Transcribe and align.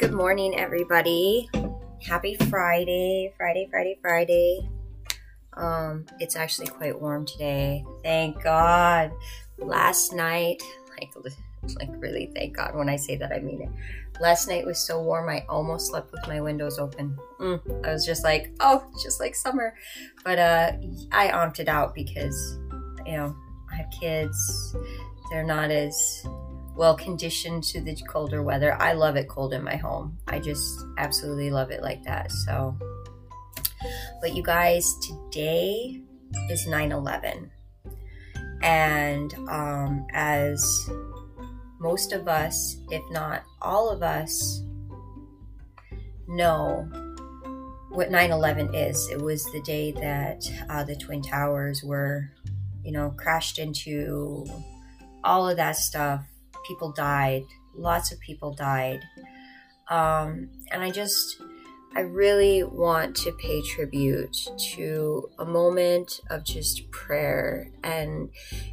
Good 0.00 0.14
morning, 0.14 0.58
everybody. 0.58 1.50
Happy 2.00 2.34
Friday, 2.48 3.34
Friday, 3.36 3.68
Friday, 3.70 3.98
Friday. 4.00 4.70
Um, 5.52 6.06
it's 6.18 6.36
actually 6.36 6.68
quite 6.68 6.98
warm 6.98 7.26
today. 7.26 7.84
Thank 8.02 8.42
God. 8.42 9.12
Last 9.58 10.14
night, 10.14 10.62
like, 10.98 11.12
like 11.78 11.90
really, 11.98 12.30
thank 12.34 12.56
God. 12.56 12.74
When 12.76 12.88
I 12.88 12.96
say 12.96 13.16
that, 13.16 13.30
I 13.30 13.40
mean 13.40 13.60
it. 13.60 14.22
Last 14.22 14.48
night 14.48 14.64
was 14.64 14.78
so 14.78 15.02
warm, 15.02 15.28
I 15.28 15.44
almost 15.50 15.88
slept 15.88 16.12
with 16.12 16.26
my 16.26 16.40
windows 16.40 16.78
open. 16.78 17.18
Mm, 17.38 17.86
I 17.86 17.92
was 17.92 18.06
just 18.06 18.24
like, 18.24 18.54
oh, 18.60 18.82
just 19.02 19.20
like 19.20 19.34
summer. 19.34 19.74
But 20.24 20.38
uh, 20.38 20.72
I 21.12 21.30
opted 21.30 21.68
out 21.68 21.94
because, 21.94 22.58
you 23.04 23.18
know, 23.18 23.36
I 23.70 23.76
have 23.76 23.90
kids. 24.00 24.74
They're 25.30 25.44
not 25.44 25.70
as 25.70 26.24
well 26.80 26.96
conditioned 26.96 27.62
to 27.62 27.78
the 27.78 27.94
colder 28.08 28.42
weather. 28.42 28.74
I 28.80 28.94
love 28.94 29.14
it 29.14 29.28
cold 29.28 29.52
in 29.52 29.62
my 29.62 29.76
home. 29.76 30.16
I 30.26 30.38
just 30.38 30.82
absolutely 30.96 31.50
love 31.50 31.70
it 31.70 31.82
like 31.82 32.02
that. 32.04 32.32
So, 32.32 32.74
but 34.22 34.34
you 34.34 34.42
guys, 34.42 34.90
today 35.06 36.00
is 36.48 36.66
9 36.66 36.90
11. 36.90 37.50
And 38.62 39.34
um, 39.50 40.06
as 40.14 40.88
most 41.78 42.14
of 42.14 42.28
us, 42.28 42.78
if 42.90 43.02
not 43.10 43.42
all 43.60 43.90
of 43.90 44.02
us, 44.02 44.62
know 46.28 46.88
what 47.90 48.10
9 48.10 48.30
11 48.30 48.74
is. 48.74 49.06
It 49.10 49.20
was 49.20 49.44
the 49.52 49.60
day 49.60 49.92
that 49.92 50.50
uh, 50.70 50.84
the 50.84 50.96
Twin 50.96 51.20
Towers 51.20 51.84
were, 51.84 52.30
you 52.82 52.92
know, 52.92 53.10
crashed 53.18 53.58
into, 53.58 54.46
all 55.22 55.46
of 55.46 55.58
that 55.58 55.76
stuff 55.76 56.24
people 56.66 56.92
died. 56.92 57.44
Lots 57.74 58.12
of 58.12 58.20
people 58.20 58.52
died. 58.54 59.00
Um, 59.88 60.50
and 60.70 60.82
I 60.82 60.90
just, 60.90 61.40
I 61.96 62.00
really 62.00 62.62
want 62.62 63.16
to 63.16 63.32
pay 63.32 63.62
tribute 63.62 64.36
to 64.74 65.28
a 65.38 65.44
moment 65.44 66.20
of 66.30 66.44
just 66.44 66.88
prayer. 66.92 67.68
And, 67.82 68.30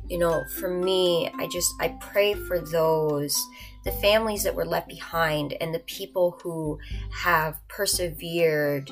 you 0.08 0.20
know, 0.20 0.44
for 0.60 0.70
me, 0.70 1.32
I 1.36 1.48
just, 1.48 1.74
I 1.80 1.98
pray 2.00 2.36
for 2.36 2.60
those, 2.60 3.36
the 3.84 3.92
families 3.92 4.44
that 4.44 4.54
were 4.54 4.66
left 4.66 4.88
behind 4.88 5.56
and 5.60 5.74
the 5.74 5.80
people 5.80 6.40
who 6.44 6.78
have 7.12 7.60
persevered 7.68 8.92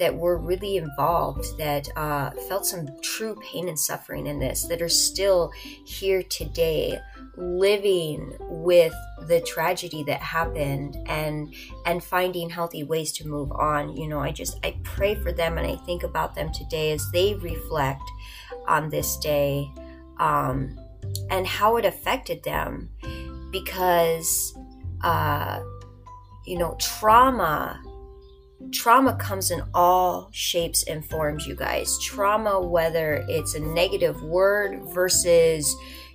that 0.00 0.16
were 0.16 0.38
really 0.38 0.76
involved, 0.76 1.56
that 1.58 1.88
uh, 1.96 2.30
felt 2.48 2.66
some 2.66 2.88
true 3.02 3.36
pain 3.40 3.68
and 3.68 3.78
suffering 3.78 4.26
in 4.26 4.40
this, 4.40 4.64
that 4.64 4.82
are 4.82 4.88
still 4.88 5.52
here 5.84 6.24
today, 6.24 6.98
living 7.36 8.36
with 8.40 8.94
the 9.26 9.40
tragedy 9.40 10.02
that 10.04 10.20
happened 10.20 10.96
and 11.06 11.54
and 11.86 12.02
finding 12.02 12.50
healthy 12.50 12.82
ways 12.82 13.12
to 13.12 13.26
move 13.26 13.50
on. 13.52 13.96
You 13.96 14.08
know 14.08 14.20
i 14.20 14.30
just 14.30 14.58
i 14.64 14.76
pray 14.82 15.14
for 15.14 15.32
them 15.32 15.58
and 15.58 15.66
i 15.66 15.76
think 15.86 16.02
about 16.02 16.34
them 16.34 16.52
today 16.52 16.92
as 16.92 17.10
they 17.12 17.34
reflect 17.34 18.02
on 18.68 18.88
this 18.90 19.16
day 19.18 19.70
um, 20.18 20.78
and 21.30 21.46
how 21.46 21.76
it 21.76 21.84
affected 21.84 22.42
them 22.44 22.90
because 23.50 24.54
uh, 25.02 25.60
you 26.46 26.58
know 26.58 26.76
trauma 26.80 27.80
trauma 28.70 29.14
comes 29.16 29.50
in 29.50 29.62
all 29.74 30.28
shapes 30.32 30.84
and 30.84 31.04
forms 31.04 31.46
you 31.46 31.56
guys. 31.56 31.98
Trauma 31.98 32.60
whether 32.60 33.24
it's 33.28 33.54
a 33.54 33.60
negative 33.60 34.22
word 34.22 34.80
versus 34.94 35.74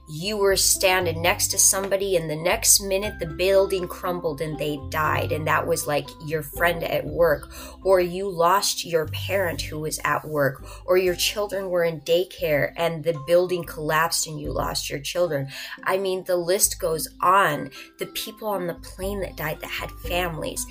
you 0.09 0.37
were 0.37 0.55
standing 0.55 1.21
next 1.21 1.49
to 1.49 1.57
somebody 1.57 2.15
and 2.15 2.29
the 2.29 2.35
next 2.35 2.81
minute 2.81 3.19
the 3.19 3.25
building 3.25 3.87
crumbled 3.87 4.39
and 4.39 4.57
they 4.57 4.79
died 4.89 5.31
and 5.31 5.45
that 5.45 5.67
was 5.67 5.85
like 5.85 6.07
your 6.25 6.41
friend 6.41 6.83
at 6.83 7.05
work 7.05 7.51
or 7.83 7.99
you 7.99 8.29
lost 8.29 8.85
your 8.85 9.07
parent 9.07 9.61
who 9.61 9.79
was 9.79 9.99
at 10.05 10.25
work 10.25 10.65
or 10.85 10.97
your 10.97 11.15
children 11.15 11.69
were 11.69 11.83
in 11.83 11.99
daycare 12.01 12.71
and 12.77 13.03
the 13.03 13.19
building 13.27 13.63
collapsed 13.63 14.27
and 14.27 14.39
you 14.39 14.51
lost 14.51 14.89
your 14.89 14.99
children. 14.99 15.47
I 15.83 15.97
mean 15.97 16.23
the 16.23 16.37
list 16.37 16.79
goes 16.79 17.07
on. 17.21 17.69
The 17.99 18.07
people 18.07 18.47
on 18.47 18.67
the 18.67 18.75
plane 18.75 19.19
that 19.21 19.35
died 19.35 19.59
that 19.61 19.69
had 19.69 19.91
families 19.91 20.65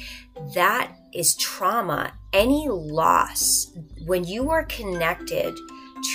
that 0.55 0.93
is 1.13 1.35
trauma. 1.37 2.13
Any 2.33 2.69
loss 2.69 3.73
when 4.05 4.25
you 4.25 4.51
are 4.51 4.65
connected 4.65 5.57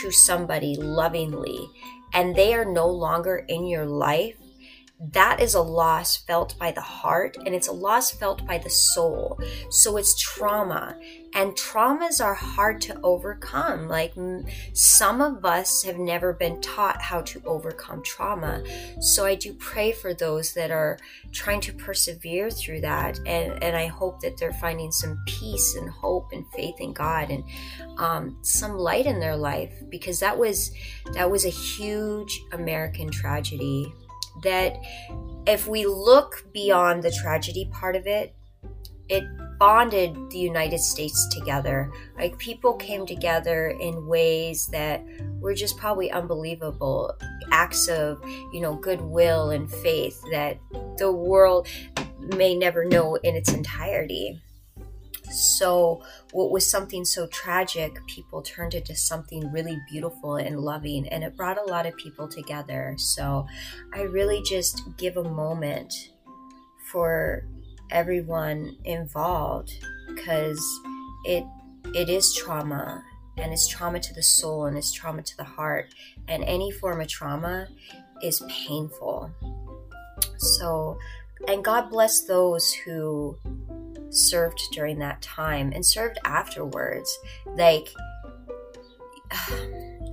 to 0.02 0.12
somebody 0.12 0.76
lovingly 0.76 1.68
and 2.14 2.36
they 2.36 2.54
are 2.54 2.66
no 2.66 2.88
longer 2.88 3.46
in 3.48 3.68
your 3.68 3.86
life, 3.86 4.36
that 5.14 5.42
is 5.42 5.56
a 5.56 5.62
loss 5.62 6.18
felt 6.18 6.58
by 6.60 6.72
the 6.72 6.82
heart 6.82 7.36
and 7.46 7.56
it's 7.56 7.68
a 7.68 7.74
loss 7.74 8.12
felt 8.12 8.46
by 8.46 8.58
the 8.60 8.70
soul. 8.70 9.40
So 9.70 9.98
it's 9.98 10.20
trauma. 10.20 11.00
And 11.34 11.54
traumas 11.54 12.24
are 12.24 12.34
hard 12.34 12.82
to 12.82 13.00
overcome. 13.04 13.88
Like 13.88 14.14
some 14.74 15.22
of 15.22 15.46
us 15.46 15.84
have 15.84 15.98
never 15.98 16.34
been 16.34 16.60
taught 16.62 17.02
how 17.02 17.22
to 17.22 17.42
overcome 17.46 18.04
trauma. 18.04 18.64
So 19.00 19.26
I 19.26 19.36
do 19.36 19.54
pray 19.54 19.94
for 19.94 20.14
those 20.14 20.54
that 20.54 20.72
are 20.72 20.98
trying 21.32 21.62
to 21.62 21.74
persevere 21.74 22.50
through 22.50 22.82
that. 22.82 23.18
And, 23.20 23.64
and 23.64 23.78
I 23.78 23.88
hope 23.88 24.20
that 24.22 24.38
they're 24.38 24.54
finding 24.54 24.92
some 24.92 25.22
peace 25.26 25.76
and 25.76 25.90
hope 25.90 26.32
and 26.34 26.46
faith 26.54 26.76
in 26.80 26.92
God 26.92 27.30
and 27.30 27.44
um, 27.98 28.38
some 28.42 28.78
light 28.78 29.06
in 29.06 29.20
their 29.20 29.38
life 29.38 29.74
because 29.90 30.20
that 30.20 30.38
was 30.38 30.72
that 31.14 31.30
was 31.30 31.46
a 31.46 31.50
huge 31.50 32.42
American 32.52 33.10
tragedy 33.10 33.94
that 34.44 34.78
if 35.46 35.68
we 35.68 35.86
look 35.86 36.46
beyond 36.54 37.04
the 37.04 37.12
tragedy 37.12 37.70
part 37.72 37.96
of 37.96 38.08
it, 38.08 38.36
it 39.12 39.26
bonded 39.60 40.16
the 40.32 40.40
United 40.40 40.80
States 40.80 41.28
together. 41.28 41.92
Like 42.18 42.38
people 42.40 42.74
came 42.74 43.06
together 43.06 43.68
in 43.68 44.08
ways 44.08 44.68
that 44.68 45.04
were 45.40 45.54
just 45.54 45.78
probably 45.78 46.10
unbelievable 46.10 47.16
acts 47.52 47.90
of, 47.90 48.24
you 48.54 48.62
know, 48.62 48.74
goodwill 48.74 49.52
and 49.52 49.70
faith 49.70 50.20
that 50.32 50.58
the 50.98 51.12
world 51.12 51.68
may 52.20 52.56
never 52.56 52.86
know 52.86 53.16
in 53.16 53.36
its 53.36 53.54
entirety. 53.54 54.42
So, 55.30 56.02
what 56.32 56.52
was 56.52 56.70
something 56.70 57.06
so 57.06 57.28
tragic, 57.28 58.06
people 58.06 58.42
turned 58.42 58.74
into 58.74 58.96
something 58.96 59.50
really 59.52 59.80
beautiful 59.90 60.36
and 60.36 60.60
loving, 60.60 61.08
and 61.08 61.24
it 61.24 61.38
brought 61.38 61.58
a 61.58 61.72
lot 61.72 61.86
of 61.86 61.96
people 61.96 62.28
together. 62.28 62.96
So, 62.98 63.46
I 63.94 64.02
really 64.02 64.42
just 64.42 64.82
give 64.98 65.16
a 65.16 65.24
moment 65.24 65.94
for 66.92 67.46
everyone 67.92 68.76
involved 68.86 69.72
because 70.08 70.64
it 71.26 71.44
it 71.94 72.10
is 72.10 72.34
trauma 72.36 73.04
and 73.38 73.52
it's 73.52 73.68
trauma 73.68 74.00
to 74.00 74.14
the 74.14 74.24
soul 74.24 74.66
and 74.66 74.78
it's 74.78 74.92
trauma 74.92 75.22
to 75.22 75.38
the 75.38 75.44
heart 75.44 75.94
and 76.28 76.44
any 76.44 76.72
form 76.72 77.02
of 77.02 77.08
trauma 77.08 77.68
is 78.22 78.44
painful 78.50 79.32
so 80.38 80.98
and 81.48 81.64
god 81.64 81.90
bless 81.90 82.24
those 82.26 82.72
who 82.74 83.36
served 84.12 84.62
during 84.72 85.00
that 85.00 85.22
time 85.22 85.72
and 85.74 85.86
served 85.86 86.20
afterwards. 86.26 87.18
Like, 87.46 87.88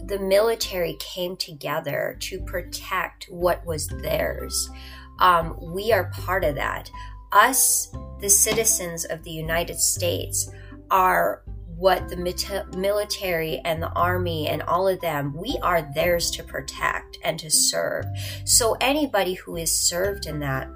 the 0.04 0.18
military 0.20 0.96
came 1.00 1.36
together 1.36 2.16
to 2.20 2.40
protect 2.40 3.26
what 3.26 3.64
was 3.66 3.88
theirs. 3.88 4.70
Um, 5.18 5.56
we 5.60 5.92
are 5.92 6.10
part 6.14 6.44
of 6.44 6.54
that. 6.54 6.90
Us, 7.32 7.92
the 8.20 8.30
citizens 8.30 9.04
of 9.04 9.22
the 9.22 9.30
United 9.30 9.78
States, 9.78 10.50
are 10.90 11.42
what 11.78 12.08
the 12.08 12.16
military 12.76 13.60
and 13.64 13.80
the 13.80 13.90
army 13.90 14.48
and 14.48 14.62
all 14.62 14.88
of 14.88 15.00
them, 15.00 15.32
we 15.36 15.56
are 15.62 15.82
theirs 15.94 16.30
to 16.32 16.42
protect 16.42 17.18
and 17.22 17.38
to 17.38 17.48
serve. 17.48 18.04
So 18.44 18.76
anybody 18.80 19.34
who 19.34 19.56
is 19.56 19.70
served 19.70 20.26
in 20.26 20.40
that, 20.40 20.68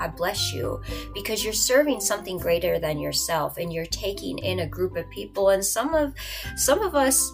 God 0.00 0.16
bless 0.16 0.52
you 0.52 0.80
because 1.14 1.44
you're 1.44 1.52
serving 1.52 2.00
something 2.00 2.38
greater 2.38 2.78
than 2.80 2.98
yourself 2.98 3.56
and 3.56 3.72
you're 3.72 3.86
taking 3.86 4.38
in 4.38 4.60
a 4.60 4.66
group 4.66 4.96
of 4.96 5.08
people 5.10 5.50
and 5.50 5.64
some 5.64 5.94
of 5.94 6.14
some 6.56 6.82
of 6.82 6.94
us 6.94 7.30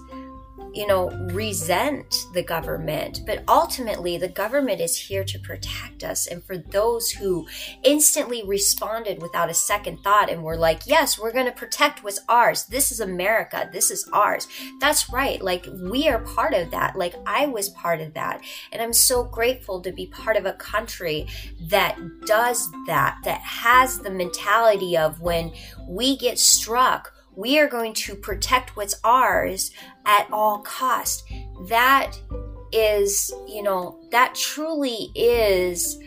you 0.76 0.87
know, 0.87 1.08
resent 1.32 2.26
the 2.34 2.43
government. 2.43 3.23
But 3.26 3.43
ultimately, 3.49 4.19
the 4.19 4.28
government 4.28 4.78
is 4.78 4.94
here 4.94 5.25
to 5.25 5.38
protect 5.38 6.05
us. 6.05 6.26
And 6.26 6.44
for 6.44 6.58
those 6.58 7.11
who 7.11 7.49
instantly 7.82 8.44
responded 8.46 9.23
without 9.23 9.49
a 9.49 9.55
second 9.55 10.02
thought 10.05 10.31
and 10.31 10.44
were 10.44 10.58
like, 10.58 10.82
yes, 10.87 11.19
we're 11.19 11.32
going 11.32 11.46
to 11.46 11.52
protect 11.52 12.05
what's 12.05 12.20
ours. 12.28 12.67
This 12.67 12.93
is 12.93 13.00
America. 13.00 13.70
This 13.73 13.90
is 13.90 14.06
ours. 14.12 14.46
That's 14.78 15.08
right. 15.08 15.40
Like, 15.40 15.67
we 15.82 16.08
are 16.08 16.19
part 16.19 16.52
of 16.52 16.70
that. 16.73 16.94
Like, 16.94 17.14
I 17.26 17.46
was 17.46 17.70
part 17.70 18.02
of 18.02 18.12
that. 18.12 18.43
And 18.70 18.82
I'm 18.82 18.93
so 18.93 19.25
grateful 19.25 19.81
to 19.81 19.93
be 19.93 20.06
part 20.06 20.37
of 20.37 20.44
a 20.44 20.52
country 20.52 21.26
that 21.70 21.99
does 22.26 22.70
that, 22.87 23.17
that 23.25 23.40
has 23.40 23.99
the 23.99 24.11
mentality 24.11 24.94
of 24.94 25.23
when 25.23 25.52
we 25.88 26.19
get 26.19 26.38
struck, 26.38 27.14
we 27.37 27.59
are 27.59 27.69
going 27.69 27.93
to 27.93 28.17
protect 28.17 28.77
what's 28.77 28.99
ours 29.05 29.71
at 30.06 30.27
all 30.33 30.59
cost. 30.61 31.25
That 31.69 32.19
is, 32.73 33.33
you 33.47 33.62
know, 33.62 34.00
that 34.11 34.35
truly 34.35 35.11
is 35.15 35.99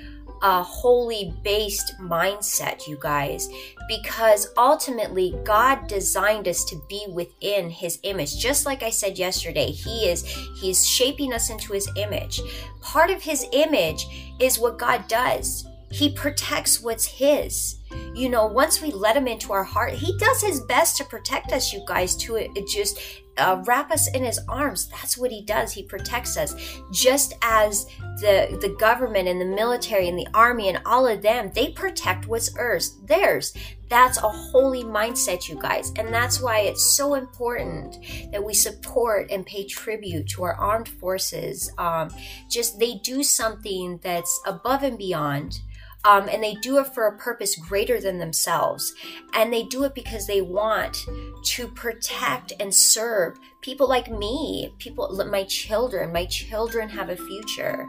a 0.41 0.63
holy 0.63 1.33
based 1.43 1.93
mindset, 1.99 2.87
you 2.87 2.97
guys, 2.99 3.49
because 3.87 4.47
ultimately 4.57 5.35
God 5.43 5.87
designed 5.87 6.47
us 6.47 6.63
to 6.65 6.81
be 6.89 7.05
within 7.11 7.69
his 7.69 7.99
image. 8.03 8.37
Just 8.37 8.65
like 8.65 8.81
I 8.81 8.89
said 8.89 9.17
yesterday, 9.17 9.71
he 9.71 10.09
is 10.09 10.25
he's 10.59 10.87
shaping 10.87 11.33
us 11.33 11.49
into 11.49 11.73
his 11.73 11.89
image. 11.95 12.41
Part 12.81 13.09
of 13.09 13.21
his 13.21 13.45
image 13.51 14.33
is 14.39 14.59
what 14.59 14.79
God 14.79 15.07
does. 15.07 15.67
He 15.91 16.09
protects 16.09 16.81
what's 16.81 17.05
his. 17.05 17.78
You 18.13 18.29
know, 18.29 18.47
once 18.47 18.81
we 18.81 18.91
let 18.91 19.15
him 19.15 19.27
into 19.27 19.53
our 19.53 19.63
heart, 19.63 19.93
he 19.93 20.17
does 20.17 20.41
his 20.41 20.61
best 20.61 20.97
to 20.97 21.03
protect 21.03 21.51
us, 21.51 21.73
you 21.73 21.83
guys, 21.87 22.15
to 22.17 22.35
it 22.35 22.67
just 22.67 22.99
uh, 23.39 23.63
wrap 23.65 23.91
us 23.91 24.09
in 24.09 24.23
his 24.23 24.39
arms. 24.47 24.87
That's 24.89 25.17
what 25.17 25.31
he 25.31 25.41
does. 25.41 25.71
He 25.71 25.83
protects 25.83 26.37
us. 26.37 26.53
Just 26.91 27.33
as 27.41 27.85
the 28.19 28.57
the 28.61 28.75
government 28.79 29.27
and 29.27 29.39
the 29.39 29.45
military 29.45 30.07
and 30.07 30.19
the 30.19 30.27
army 30.33 30.69
and 30.69 30.81
all 30.85 31.07
of 31.07 31.21
them, 31.21 31.51
they 31.55 31.69
protect 31.69 32.27
what's 32.27 32.51
theirs. 32.51 32.97
Theirs. 33.05 33.53
That's 33.89 34.17
a 34.19 34.29
holy 34.29 34.83
mindset, 34.83 35.49
you 35.49 35.59
guys. 35.59 35.91
And 35.95 36.13
that's 36.13 36.39
why 36.39 36.59
it's 36.59 36.83
so 36.83 37.15
important 37.15 37.97
that 38.31 38.43
we 38.43 38.53
support 38.53 39.31
and 39.31 39.43
pay 39.45 39.65
tribute 39.65 40.27
to 40.29 40.43
our 40.43 40.53
armed 40.53 40.89
forces. 40.89 41.71
Um, 41.79 42.09
just 42.51 42.77
they 42.77 42.95
do 43.03 43.23
something 43.23 43.99
that's 44.03 44.39
above 44.45 44.83
and 44.83 44.97
beyond 44.97 45.61
um, 46.05 46.29
and 46.29 46.43
they 46.43 46.55
do 46.55 46.77
it 46.79 46.87
for 46.87 47.07
a 47.07 47.17
purpose 47.17 47.55
greater 47.55 47.99
than 47.99 48.19
themselves. 48.19 48.93
And 49.33 49.51
they 49.51 49.63
do 49.63 49.83
it 49.83 49.95
because 49.95 50.27
they 50.27 50.41
want 50.41 51.05
to 51.43 51.67
protect 51.67 52.53
and 52.59 52.73
serve 52.73 53.37
people 53.61 53.87
like 53.87 54.09
me, 54.09 54.73
people, 54.79 55.13
my 55.29 55.43
children. 55.43 56.13
My 56.13 56.25
children 56.25 56.89
have 56.89 57.09
a 57.09 57.17
future. 57.17 57.85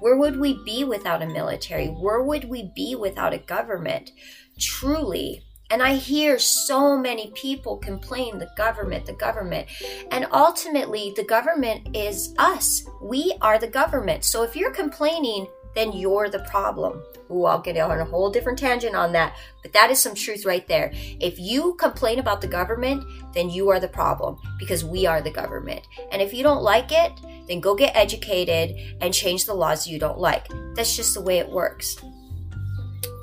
Where 0.00 0.16
would 0.16 0.38
we 0.38 0.62
be 0.64 0.84
without 0.84 1.22
a 1.22 1.26
military? 1.26 1.86
Where 1.86 2.22
would 2.22 2.44
we 2.44 2.72
be 2.74 2.96
without 2.96 3.32
a 3.32 3.38
government? 3.38 4.10
Truly, 4.58 5.42
and 5.70 5.82
I 5.82 5.94
hear 5.94 6.38
so 6.38 6.96
many 6.96 7.32
people 7.34 7.78
complain 7.78 8.38
the 8.38 8.50
government, 8.56 9.06
the 9.06 9.14
government. 9.14 9.66
And 10.10 10.26
ultimately, 10.30 11.12
the 11.16 11.24
government 11.24 11.96
is 11.96 12.34
us. 12.38 12.84
We 13.02 13.36
are 13.40 13.58
the 13.58 13.68
government. 13.68 14.24
So 14.24 14.42
if 14.42 14.54
you're 14.54 14.70
complaining, 14.70 15.48
then 15.74 15.92
you're 15.92 16.28
the 16.28 16.40
problem. 16.40 17.02
Ooh, 17.30 17.44
I'll 17.44 17.60
get 17.60 17.76
on 17.78 17.98
a 17.98 18.04
whole 18.04 18.30
different 18.30 18.58
tangent 18.58 18.94
on 18.94 19.12
that, 19.12 19.36
but 19.62 19.72
that 19.72 19.90
is 19.90 19.98
some 19.98 20.14
truth 20.14 20.44
right 20.44 20.66
there. 20.68 20.90
If 20.92 21.38
you 21.38 21.74
complain 21.74 22.18
about 22.18 22.40
the 22.40 22.46
government, 22.46 23.04
then 23.32 23.50
you 23.50 23.70
are 23.70 23.80
the 23.80 23.88
problem 23.88 24.38
because 24.58 24.84
we 24.84 25.06
are 25.06 25.20
the 25.20 25.30
government. 25.30 25.86
And 26.12 26.20
if 26.20 26.34
you 26.34 26.42
don't 26.42 26.62
like 26.62 26.92
it, 26.92 27.12
then 27.48 27.60
go 27.60 27.74
get 27.74 27.96
educated 27.96 28.96
and 29.00 29.12
change 29.12 29.46
the 29.46 29.54
laws 29.54 29.86
you 29.86 29.98
don't 29.98 30.18
like. 30.18 30.48
That's 30.74 30.96
just 30.96 31.14
the 31.14 31.22
way 31.22 31.38
it 31.38 31.48
works. 31.48 31.96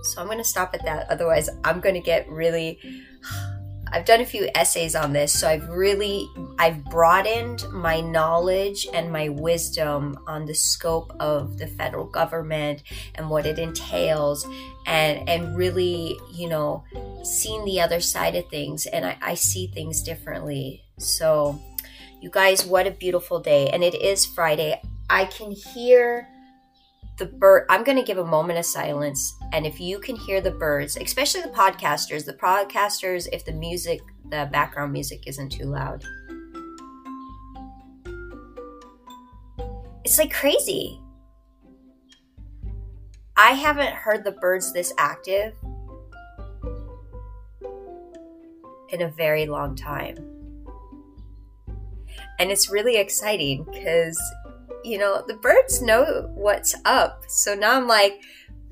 So 0.04 0.20
I'm 0.20 0.28
going 0.28 0.40
to 0.40 0.44
stop 0.44 0.74
at 0.74 0.84
that. 0.84 1.10
Otherwise, 1.10 1.50
I'm 1.64 1.80
going 1.80 1.96
to 1.96 2.02
get 2.02 2.28
really 2.30 2.80
I've 3.94 4.06
done 4.06 4.22
a 4.22 4.26
few 4.26 4.50
essays 4.56 4.96
on 4.96 5.12
this, 5.12 5.38
so 5.38 5.50
I've 5.50 5.68
really 5.70 6.30
I've 6.58 6.84
broadened 6.86 7.66
my 7.72 8.00
knowledge 8.00 8.88
and 8.94 9.12
my 9.12 9.30
wisdom 9.30 10.18
on 10.28 10.46
the 10.46 10.54
scope 10.54 11.12
of 11.20 11.58
the 11.58 11.68
federal 11.68 12.06
government 12.06 12.84
and 13.16 13.30
what 13.30 13.46
it 13.46 13.60
entails 13.60 14.46
and 14.86 15.28
and 15.28 15.58
really, 15.58 16.18
you 16.32 16.48
know, 16.48 16.84
seeing 17.24 17.66
the 17.66 17.82
other 17.82 18.00
side 18.00 18.36
of 18.36 18.48
things 18.50 18.86
and 18.86 19.06
I, 19.06 19.18
I 19.22 19.34
see 19.36 19.68
things 19.68 20.02
differently. 20.02 20.86
So 20.98 21.60
you 22.22 22.30
guys, 22.30 22.66
what 22.66 22.88
a 22.88 22.92
beautiful 22.92 23.40
day. 23.40 23.70
And 23.72 23.84
it 23.84 23.96
is 23.96 24.26
Friday. 24.26 24.80
I 25.10 25.26
can 25.26 25.52
hear 25.52 26.30
the 27.22 27.28
bird 27.28 27.66
i'm 27.70 27.84
going 27.84 27.98
to 27.98 28.04
give 28.04 28.18
a 28.18 28.26
moment 28.26 28.58
of 28.58 28.66
silence 28.66 29.36
and 29.54 29.66
if 29.66 29.80
you 29.80 30.00
can 30.00 30.16
hear 30.16 30.42
the 30.42 30.52
birds 30.52 30.98
especially 30.98 31.42
the 31.42 31.50
podcasters 31.50 32.26
the 32.26 32.34
podcasters 32.34 33.28
if 33.32 33.46
the 33.46 33.54
music 33.54 34.02
the 34.32 34.50
background 34.52 34.94
music 34.94 35.28
isn't 35.28 35.50
too 35.50 35.66
loud. 35.66 36.04
It's 40.04 40.18
like 40.18 40.34
crazy. 40.34 41.00
I 43.38 43.52
haven't 43.52 43.94
heard 43.94 44.24
the 44.24 44.32
birds 44.32 44.74
this 44.74 44.94
active 44.98 45.54
in 48.90 49.02
a 49.02 49.10
very 49.10 49.46
long 49.46 49.76
time. 49.76 50.18
And 52.40 52.50
it's 52.52 52.72
really 52.72 52.98
exciting 52.98 53.66
because 53.66 54.20
you 54.84 54.98
know, 54.98 55.24
the 55.28 55.36
birds 55.36 55.82
know 55.82 56.30
what's 56.34 56.76
up. 56.86 57.24
So 57.28 57.54
now 57.56 57.78
I'm 57.78 57.88
like, 57.88 58.22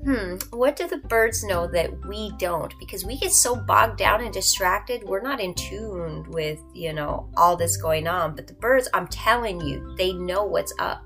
hmm, 0.04 0.36
what 0.50 0.76
do 0.76 0.88
the 0.88 0.98
birds 0.98 1.44
know 1.44 1.66
that 1.68 2.06
we 2.06 2.32
don't? 2.38 2.72
Because 2.78 3.04
we 3.04 3.18
get 3.18 3.32
so 3.32 3.56
bogged 3.56 3.98
down 3.98 4.22
and 4.22 4.32
distracted, 4.32 5.04
we're 5.04 5.22
not 5.22 5.40
in 5.40 5.54
tune 5.54 6.28
with, 6.30 6.60
you 6.74 6.92
know, 6.92 7.30
all 7.36 7.56
this 7.56 7.76
going 7.76 8.06
on. 8.06 8.34
But 8.34 8.46
the 8.46 8.54
birds, 8.54 8.88
I'm 8.94 9.06
telling 9.08 9.60
you, 9.60 9.94
they 9.96 10.12
know 10.12 10.44
what's 10.44 10.72
up. 10.78 11.04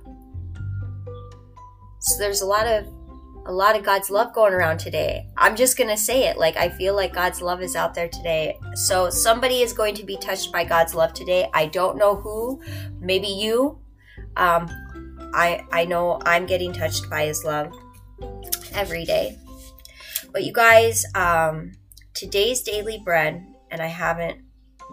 So 2.01 2.19
there's 2.19 2.43
a 2.43 2.47
lot 2.47 2.67
of 2.67 2.87
a 3.47 3.53
lot 3.53 3.77
of 3.77 3.83
God's 3.83 4.09
love 4.09 4.33
going 4.33 4.55
around 4.55 4.79
today. 4.79 5.29
I'm 5.37 5.55
just 5.55 5.77
going 5.77 5.91
to 5.91 5.97
say 5.97 6.29
it. 6.29 6.39
Like, 6.39 6.57
I 6.57 6.71
feel 6.71 6.97
like 6.97 7.13
God's 7.13 7.43
love 7.43 7.61
is 7.61 7.77
out 7.77 7.95
there 7.95 8.09
today. 8.09 8.59
So, 8.75 9.11
somebody 9.11 9.61
is 9.61 9.73
going 9.73 9.95
to 9.97 10.03
be 10.03 10.17
touched 10.17 10.51
by 10.51 10.65
God's 10.65 10.95
love 10.95 11.13
today. 11.13 11.51
I 11.53 11.67
don't 11.67 11.99
know 11.99 12.17
who. 12.17 12.63
Maybe 13.01 13.27
you. 13.27 13.79
Um, 14.37 14.71
I 15.35 15.65
I 15.73 15.85
know 15.85 16.21
I'm 16.25 16.47
getting 16.47 16.73
touched 16.73 17.11
by 17.11 17.27
his 17.27 17.45
love 17.45 17.73
every 18.73 19.05
day. 19.05 19.37
But 20.33 20.45
you 20.45 20.53
guys, 20.53 21.05
um, 21.15 21.73
today's 22.15 22.63
daily 22.63 23.01
bread, 23.05 23.47
and 23.71 23.83
I 23.83 23.87
haven't 23.87 24.41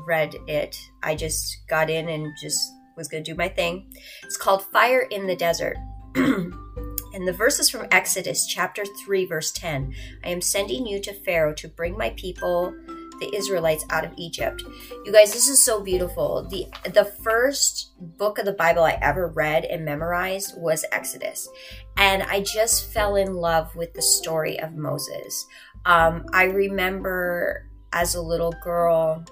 read 0.07 0.35
it. 0.47 0.75
I 1.03 1.15
just 1.15 1.57
got 1.67 1.89
in 1.89 2.09
and 2.09 2.31
just 2.41 2.71
was 2.97 3.07
going 3.07 3.23
to 3.23 3.31
do 3.31 3.37
my 3.37 3.47
thing. 3.47 3.91
It's 4.23 4.37
called 4.37 4.63
Fire 4.71 5.07
in 5.09 5.27
the 5.27 5.35
Desert. 5.35 5.77
and 6.15 7.27
the 7.27 7.33
verse 7.33 7.59
is 7.59 7.69
from 7.69 7.87
Exodus 7.91 8.45
chapter 8.45 8.83
3, 9.05 9.25
verse 9.25 9.51
10. 9.51 9.93
I 10.23 10.29
am 10.29 10.41
sending 10.41 10.85
you 10.85 10.99
to 11.01 11.13
Pharaoh 11.13 11.53
to 11.55 11.67
bring 11.67 11.97
my 11.97 12.11
people 12.11 12.75
the 13.21 13.33
Israelites 13.33 13.85
out 13.89 14.03
of 14.03 14.11
Egypt. 14.17 14.63
You 15.05 15.13
guys, 15.13 15.31
this 15.31 15.47
is 15.47 15.63
so 15.63 15.81
beautiful. 15.81 16.45
The 16.49 16.67
the 16.91 17.05
first 17.05 17.93
book 18.17 18.37
of 18.37 18.45
the 18.45 18.53
Bible 18.53 18.83
I 18.83 18.97
ever 19.01 19.27
read 19.27 19.63
and 19.63 19.85
memorized 19.85 20.55
was 20.57 20.83
Exodus. 20.91 21.47
And 21.95 22.23
I 22.23 22.41
just 22.41 22.91
fell 22.91 23.15
in 23.15 23.33
love 23.33 23.73
with 23.75 23.93
the 23.93 24.01
story 24.01 24.59
of 24.59 24.73
Moses. 24.73 25.45
Um, 25.85 26.25
I 26.33 26.45
remember 26.45 27.69
as 27.93 28.15
a 28.15 28.21
little 28.21 28.53
girl, 28.63 29.23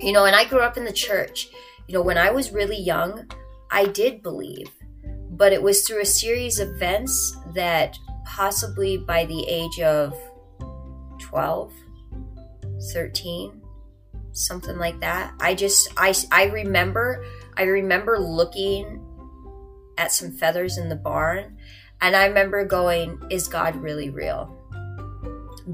you 0.00 0.12
know, 0.12 0.24
and 0.24 0.34
I 0.34 0.44
grew 0.44 0.60
up 0.60 0.76
in 0.76 0.84
the 0.84 0.92
church. 0.92 1.48
You 1.86 1.94
know, 1.94 2.02
when 2.02 2.18
I 2.18 2.30
was 2.30 2.52
really 2.52 2.78
young, 2.78 3.30
I 3.70 3.86
did 3.86 4.22
believe, 4.22 4.70
but 5.30 5.52
it 5.52 5.62
was 5.62 5.86
through 5.86 6.02
a 6.02 6.06
series 6.06 6.58
of 6.58 6.68
events 6.70 7.36
that 7.54 7.98
possibly 8.24 8.96
by 8.96 9.24
the 9.26 9.44
age 9.48 9.80
of 9.80 10.16
12, 11.18 11.72
13 12.92 13.60
something 14.32 14.78
like 14.78 15.00
that. 15.00 15.34
I 15.40 15.54
just 15.54 15.88
i 15.96 16.14
i 16.30 16.44
remember 16.44 17.24
i 17.56 17.62
remember 17.62 18.18
looking 18.18 19.04
at 19.98 20.12
some 20.12 20.32
feathers 20.32 20.78
in 20.78 20.88
the 20.88 20.96
barn 20.96 21.58
and 22.00 22.16
i 22.16 22.26
remember 22.26 22.64
going 22.64 23.20
is 23.30 23.48
god 23.48 23.76
really 23.76 24.10
real? 24.10 24.56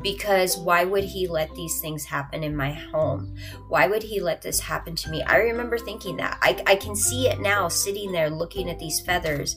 Because 0.03 0.59
why 0.59 0.85
would 0.85 1.05
he 1.05 1.27
let 1.27 1.55
these 1.55 1.81
things 1.81 2.05
happen 2.05 2.43
in 2.43 2.55
my 2.55 2.73
home? 2.73 3.35
Why 3.69 3.87
would 3.87 4.03
he 4.03 4.21
let 4.21 4.43
this 4.43 4.61
happen 4.61 4.95
to 4.97 5.11
me? 5.11 5.23
I 5.23 5.39
remember 5.39 5.79
thinking 5.79 6.19
that. 6.19 6.39
I, 6.43 6.63
I 6.67 6.77
can 6.77 6.95
see 6.95 7.29
it 7.29 7.41
now 7.41 7.69
sitting 7.69 8.13
there 8.13 8.29
looking 8.29 8.69
at 8.69 8.79
these 8.79 9.01
feathers 9.01 9.57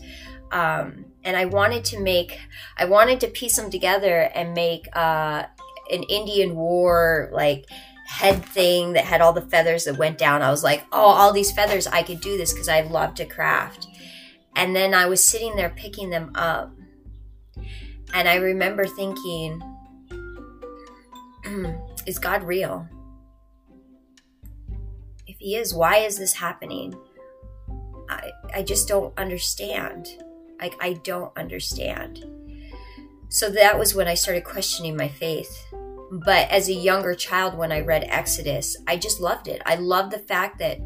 um, 0.51 1.06
and 1.24 1.36
i 1.38 1.46
wanted 1.46 1.84
to 1.86 2.00
make 2.00 2.39
i 2.77 2.86
wanted 2.86 3.20
to 3.20 3.27
piece 3.27 3.56
them 3.56 3.70
together 3.70 4.32
and 4.34 4.53
make 4.53 4.88
uh, 4.94 5.44
an 5.89 6.03
Indian 6.03 6.55
war 6.55 7.29
like 7.31 7.65
head 8.10 8.43
thing 8.43 8.93
that 8.93 9.05
had 9.05 9.22
all 9.22 9.34
the 9.34 9.41
feathers 9.41 9.86
that 9.86 9.98
went 9.98 10.17
down. 10.17 10.41
I 10.41 10.50
was 10.50 10.63
like, 10.63 10.84
oh, 10.91 10.98
all 10.98 11.31
these 11.31 11.51
feathers, 11.51 11.86
I 11.86 12.01
could 12.01 12.22
do 12.22 12.38
this 12.38 12.51
because 12.51 12.67
I 12.67 12.81
love 12.81 13.13
to 13.15 13.25
craft. 13.25 13.88
And 14.55 14.75
then 14.75 14.96
I 14.96 15.05
was 15.05 15.24
sitting 15.24 15.55
there 15.55 15.69
picking 15.69 16.10
them 16.10 16.31
up. 16.34 16.72
And 18.13 18.27
I 18.27 18.36
remember 18.36 18.88
thinking, 18.88 19.62
is 22.08 22.17
God 22.17 22.43
real? 22.43 22.88
If 25.27 25.38
He 25.38 25.55
is, 25.55 25.74
why 25.74 25.98
is 25.98 26.17
this 26.17 26.34
happening? 26.34 26.96
I, 28.10 28.31
I 28.55 28.63
just 28.63 28.88
don't 28.88 29.17
understand. 29.17 30.08
Like, 30.60 30.75
I 30.81 30.93
don't 30.93 31.31
understand. 31.38 32.25
So 33.29 33.51
that 33.51 33.77
was 33.77 33.93
when 33.93 34.08
I 34.08 34.15
started 34.15 34.43
questioning 34.43 34.98
my 34.98 35.08
faith. 35.08 35.67
But 36.12 36.50
as 36.50 36.70
a 36.70 36.74
younger 36.74 37.13
child, 37.13 37.58
when 37.58 37.72
I 37.72 37.82
read 37.82 38.06
Exodus, 38.08 38.75
I 38.88 38.98
just 38.98 39.20
loved 39.20 39.48
it. 39.48 39.62
I 39.66 39.75
loved 39.75 40.12
the 40.12 40.20
fact 40.20 40.60
that 40.60 40.80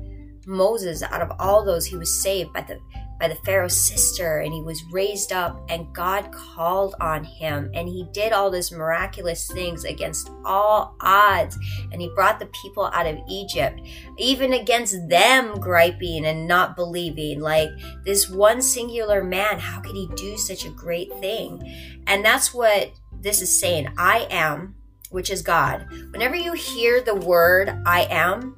Moses, 0.46 1.02
out 1.02 1.22
of 1.22 1.32
all 1.40 1.64
those, 1.64 1.86
he 1.86 1.96
was 1.96 2.14
saved 2.14 2.52
by 2.54 2.62
the 2.62 2.80
by 3.20 3.30
the 3.30 3.36
Pharaoh's 3.36 3.78
sister 3.78 4.40
and 4.40 4.54
he 4.54 4.62
was 4.62 4.84
raised 4.92 5.32
up 5.32 5.64
and 5.70 5.94
God 5.94 6.30
called 6.34 6.96
on 7.00 7.24
him 7.24 7.72
and 7.74 7.88
he 7.88 8.06
did 8.12 8.34
all 8.34 8.50
these 8.50 8.72
miraculous 8.72 9.48
things 9.48 9.86
against 9.86 10.30
all 10.44 10.98
odds 11.00 11.58
and 11.94 12.02
he 12.02 12.12
brought 12.16 12.40
the 12.40 12.50
people 12.62 12.88
out 12.88 13.06
of 13.06 13.18
Egypt 13.30 13.80
even 14.18 14.52
against 14.52 15.08
them 15.08 15.58
griping 15.60 16.26
and 16.26 16.48
not 16.48 16.76
believing. 16.76 17.40
Like 17.40 17.70
this 18.04 18.30
one 18.30 18.62
singular 18.62 19.24
man 19.24 19.58
how 19.58 19.80
could 19.80 19.96
he 19.96 20.10
do 20.16 20.38
such 20.38 20.66
a 20.66 20.70
great 20.72 21.14
thing? 21.20 21.64
And 22.08 22.26
that's 22.26 22.54
what 22.54 22.92
this 23.22 23.42
is 23.42 23.58
saying. 23.58 23.88
I 23.98 24.28
am 24.30 24.76
which 25.14 25.30
is 25.30 25.42
God 25.42 25.88
whenever 26.12 26.36
you 26.36 26.54
hear 26.54 27.02
the 27.02 27.16
word 27.16 27.70
I 27.86 28.08
am 28.10 28.58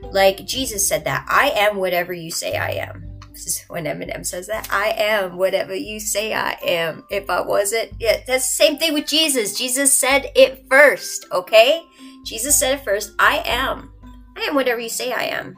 like 0.00 0.46
Jesus 0.46 0.88
said 0.88 1.04
that 1.04 1.26
I 1.28 1.50
am 1.50 1.76
whatever 1.76 2.12
you 2.12 2.30
say 2.30 2.56
I 2.56 2.70
am. 2.70 3.18
This 3.32 3.46
is 3.46 3.64
when 3.68 3.84
Eminem 3.84 4.26
says 4.26 4.46
that 4.48 4.68
I 4.72 4.90
am 4.96 5.36
whatever 5.36 5.74
you 5.74 6.00
say 6.00 6.34
I 6.34 6.56
am. 6.62 7.04
If 7.10 7.30
I 7.30 7.40
wasn't, 7.40 7.92
yeah, 8.00 8.20
that's 8.26 8.46
the 8.46 8.64
same 8.64 8.78
thing 8.78 8.94
with 8.94 9.06
Jesus. 9.06 9.56
Jesus 9.56 9.96
said 9.96 10.30
it 10.34 10.66
first, 10.68 11.26
okay? 11.32 11.82
Jesus 12.24 12.58
said 12.58 12.78
it 12.78 12.84
first. 12.84 13.12
I 13.18 13.42
am. 13.44 13.92
I 14.36 14.42
am 14.42 14.54
whatever 14.54 14.80
you 14.80 14.88
say 14.88 15.12
I 15.12 15.24
am. 15.24 15.56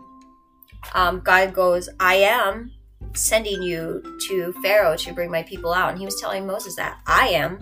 Um, 0.94 1.20
God 1.20 1.54
goes, 1.54 1.88
I 1.99 2.16
am 2.16 2.70
sending 3.14 3.62
you 3.62 4.02
to 4.28 4.52
Pharaoh 4.62 4.97
to 4.97 5.12
bring 5.12 5.30
my 5.30 5.42
people 5.42 5.73
out. 5.73 5.90
And 5.90 5.99
he 5.99 6.04
was 6.04 6.20
telling 6.20 6.47
Moses 6.47 6.76
that 6.76 7.00
I 7.06 7.28
am 7.28 7.61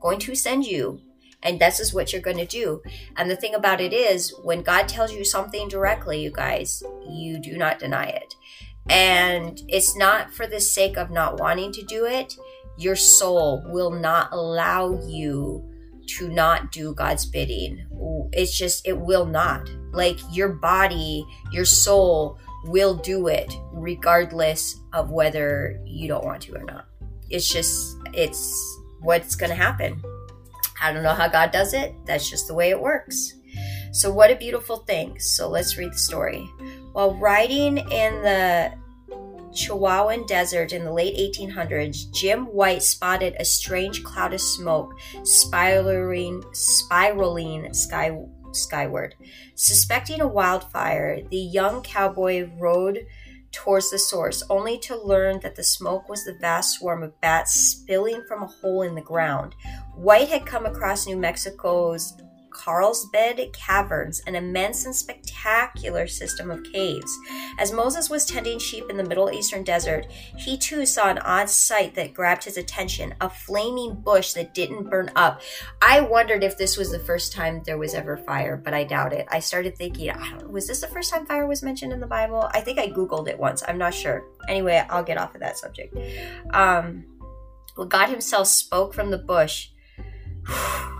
going 0.00 0.18
to 0.20 0.34
send 0.34 0.64
you 0.64 1.00
and 1.42 1.60
this 1.60 1.80
is 1.80 1.94
what 1.94 2.12
you're 2.12 2.22
going 2.22 2.36
to 2.36 2.46
do. 2.46 2.82
And 3.16 3.30
the 3.30 3.36
thing 3.36 3.54
about 3.54 3.80
it 3.80 3.92
is, 3.92 4.34
when 4.42 4.62
God 4.62 4.88
tells 4.88 5.12
you 5.12 5.24
something 5.24 5.68
directly, 5.68 6.22
you 6.22 6.30
guys, 6.30 6.82
you 7.08 7.38
do 7.38 7.56
not 7.56 7.78
deny 7.78 8.06
it. 8.06 8.34
And 8.88 9.60
it's 9.68 9.96
not 9.96 10.32
for 10.32 10.46
the 10.46 10.60
sake 10.60 10.96
of 10.96 11.10
not 11.10 11.38
wanting 11.38 11.72
to 11.72 11.82
do 11.82 12.06
it. 12.06 12.34
Your 12.76 12.96
soul 12.96 13.62
will 13.66 13.90
not 13.90 14.32
allow 14.32 14.98
you 15.06 15.66
to 16.16 16.28
not 16.28 16.72
do 16.72 16.94
God's 16.94 17.24
bidding. 17.24 17.86
It's 18.32 18.56
just, 18.56 18.86
it 18.86 18.98
will 18.98 19.26
not. 19.26 19.70
Like 19.92 20.18
your 20.32 20.48
body, 20.48 21.24
your 21.52 21.64
soul 21.64 22.38
will 22.64 22.94
do 22.94 23.28
it 23.28 23.52
regardless 23.72 24.80
of 24.92 25.10
whether 25.10 25.80
you 25.86 26.08
don't 26.08 26.24
want 26.24 26.42
to 26.42 26.56
or 26.56 26.64
not. 26.64 26.86
It's 27.28 27.48
just, 27.48 27.96
it's 28.12 28.78
what's 29.00 29.36
going 29.36 29.50
to 29.50 29.56
happen. 29.56 30.02
I 30.80 30.92
don't 30.92 31.02
know 31.02 31.14
how 31.14 31.28
God 31.28 31.50
does 31.50 31.74
it. 31.74 31.94
That's 32.06 32.28
just 32.28 32.48
the 32.48 32.54
way 32.54 32.70
it 32.70 32.80
works. 32.80 33.34
So, 33.92 34.12
what 34.12 34.30
a 34.30 34.36
beautiful 34.36 34.78
thing. 34.78 35.18
So, 35.18 35.48
let's 35.48 35.76
read 35.76 35.92
the 35.92 35.98
story. 35.98 36.48
While 36.92 37.16
riding 37.16 37.78
in 37.78 38.22
the 38.22 38.72
Chihuahuan 39.52 40.26
Desert 40.26 40.72
in 40.72 40.84
the 40.84 40.92
late 40.92 41.16
1800s, 41.16 42.12
Jim 42.12 42.46
White 42.46 42.82
spotted 42.82 43.34
a 43.38 43.44
strange 43.44 44.02
cloud 44.04 44.32
of 44.32 44.40
smoke 44.40 44.98
spiraling, 45.24 46.44
spiraling 46.52 47.72
sky, 47.74 48.16
skyward. 48.52 49.16
Suspecting 49.56 50.20
a 50.20 50.28
wildfire, 50.28 51.22
the 51.30 51.36
young 51.36 51.82
cowboy 51.82 52.48
rode 52.58 53.06
towards 53.52 53.90
the 53.90 53.98
source, 53.98 54.42
only 54.48 54.78
to 54.78 54.96
learn 54.96 55.40
that 55.40 55.56
the 55.56 55.64
smoke 55.64 56.08
was 56.08 56.24
the 56.24 56.34
vast 56.40 56.78
swarm 56.78 57.02
of 57.02 57.20
bats 57.20 57.52
spilling 57.52 58.24
from 58.28 58.42
a 58.42 58.46
hole 58.46 58.82
in 58.82 58.94
the 58.94 59.00
ground. 59.00 59.54
White 59.94 60.28
had 60.28 60.46
come 60.46 60.66
across 60.66 61.06
New 61.06 61.16
Mexico's 61.16 62.14
Carlsbad 62.60 63.40
Caverns, 63.54 64.20
an 64.26 64.34
immense 64.34 64.84
and 64.84 64.94
spectacular 64.94 66.06
system 66.06 66.50
of 66.50 66.62
caves. 66.64 67.18
As 67.58 67.72
Moses 67.72 68.10
was 68.10 68.26
tending 68.26 68.58
sheep 68.58 68.84
in 68.90 68.98
the 68.98 69.04
Middle 69.04 69.30
Eastern 69.30 69.64
desert, 69.64 70.06
he 70.36 70.58
too 70.58 70.84
saw 70.84 71.08
an 71.08 71.18
odd 71.20 71.48
sight 71.48 71.94
that 71.94 72.12
grabbed 72.12 72.44
his 72.44 72.58
attention 72.58 73.14
a 73.22 73.30
flaming 73.30 73.94
bush 73.94 74.34
that 74.34 74.52
didn't 74.52 74.90
burn 74.90 75.10
up. 75.16 75.40
I 75.80 76.02
wondered 76.02 76.44
if 76.44 76.58
this 76.58 76.76
was 76.76 76.90
the 76.90 76.98
first 76.98 77.32
time 77.32 77.62
there 77.64 77.78
was 77.78 77.94
ever 77.94 78.18
fire, 78.18 78.58
but 78.62 78.74
I 78.74 78.84
doubt 78.84 79.14
it. 79.14 79.26
I 79.30 79.40
started 79.40 79.78
thinking, 79.78 80.12
was 80.46 80.66
this 80.66 80.82
the 80.82 80.88
first 80.88 81.10
time 81.10 81.24
fire 81.24 81.46
was 81.46 81.62
mentioned 81.62 81.94
in 81.94 82.00
the 82.00 82.06
Bible? 82.06 82.50
I 82.52 82.60
think 82.60 82.78
I 82.78 82.88
Googled 82.88 83.28
it 83.28 83.38
once. 83.38 83.62
I'm 83.66 83.78
not 83.78 83.94
sure. 83.94 84.24
Anyway, 84.48 84.84
I'll 84.90 85.04
get 85.04 85.16
off 85.16 85.34
of 85.34 85.40
that 85.40 85.56
subject. 85.56 85.96
Um, 86.52 87.06
well, 87.74 87.86
God 87.86 88.10
Himself 88.10 88.48
spoke 88.48 88.92
from 88.92 89.10
the 89.10 89.18
bush. 89.18 89.70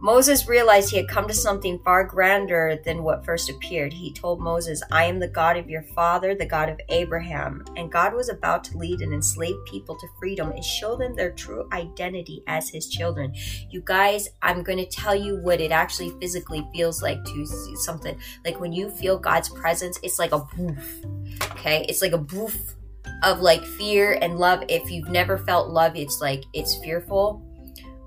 Moses 0.00 0.46
realized 0.46 0.90
he 0.90 0.98
had 0.98 1.08
come 1.08 1.26
to 1.26 1.34
something 1.34 1.78
far 1.78 2.04
grander 2.04 2.78
than 2.84 3.02
what 3.02 3.24
first 3.24 3.48
appeared. 3.48 3.92
He 3.92 4.12
told 4.12 4.40
Moses, 4.40 4.82
I 4.92 5.04
am 5.04 5.18
the 5.18 5.28
God 5.28 5.56
of 5.56 5.70
your 5.70 5.82
father, 5.82 6.34
the 6.34 6.44
God 6.44 6.68
of 6.68 6.78
Abraham. 6.90 7.64
And 7.76 7.90
God 7.90 8.14
was 8.14 8.28
about 8.28 8.62
to 8.64 8.76
lead 8.76 9.00
an 9.00 9.14
enslaved 9.14 9.64
people 9.64 9.96
to 9.96 10.06
freedom 10.18 10.52
and 10.52 10.62
show 10.62 10.96
them 10.96 11.16
their 11.16 11.32
true 11.32 11.66
identity 11.72 12.42
as 12.46 12.68
his 12.68 12.88
children. 12.88 13.34
You 13.70 13.80
guys, 13.84 14.28
I'm 14.42 14.62
going 14.62 14.78
to 14.78 14.86
tell 14.86 15.14
you 15.14 15.36
what 15.38 15.60
it 15.62 15.72
actually 15.72 16.10
physically 16.20 16.66
feels 16.74 17.02
like 17.02 17.24
to 17.24 17.46
something. 17.76 18.18
Like 18.44 18.60
when 18.60 18.72
you 18.72 18.90
feel 18.90 19.18
God's 19.18 19.48
presence, 19.48 19.98
it's 20.02 20.18
like 20.18 20.32
a 20.32 20.40
boof. 20.56 21.04
Okay? 21.52 21.86
It's 21.88 22.02
like 22.02 22.12
a 22.12 22.18
boof 22.18 22.74
of 23.22 23.40
like 23.40 23.64
fear 23.64 24.18
and 24.20 24.38
love. 24.38 24.62
If 24.68 24.90
you've 24.90 25.08
never 25.08 25.38
felt 25.38 25.70
love, 25.70 25.96
it's 25.96 26.20
like 26.20 26.44
it's 26.52 26.76
fearful. 26.76 27.42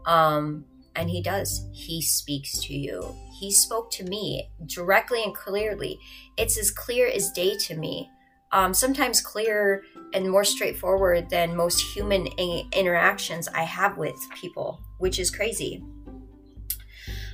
Um, 0.05 0.65
and 0.99 1.09
he 1.09 1.21
does. 1.21 1.65
He 1.71 2.01
speaks 2.01 2.59
to 2.59 2.73
you. 2.73 3.15
He 3.39 3.51
spoke 3.51 3.89
to 3.91 4.03
me 4.03 4.51
directly 4.65 5.23
and 5.23 5.33
clearly. 5.33 5.97
It's 6.37 6.59
as 6.59 6.71
clear 6.71 7.07
as 7.07 7.31
day 7.31 7.55
to 7.57 7.77
me. 7.77 8.11
Um, 8.51 8.73
sometimes 8.73 9.21
clearer 9.21 9.83
and 10.13 10.29
more 10.29 10.43
straightforward 10.43 11.29
than 11.29 11.55
most 11.55 11.79
human 11.79 12.27
interactions 12.73 13.47
I 13.47 13.63
have 13.63 13.97
with 13.97 14.15
people, 14.35 14.81
which 14.97 15.19
is 15.19 15.31
crazy. 15.31 15.81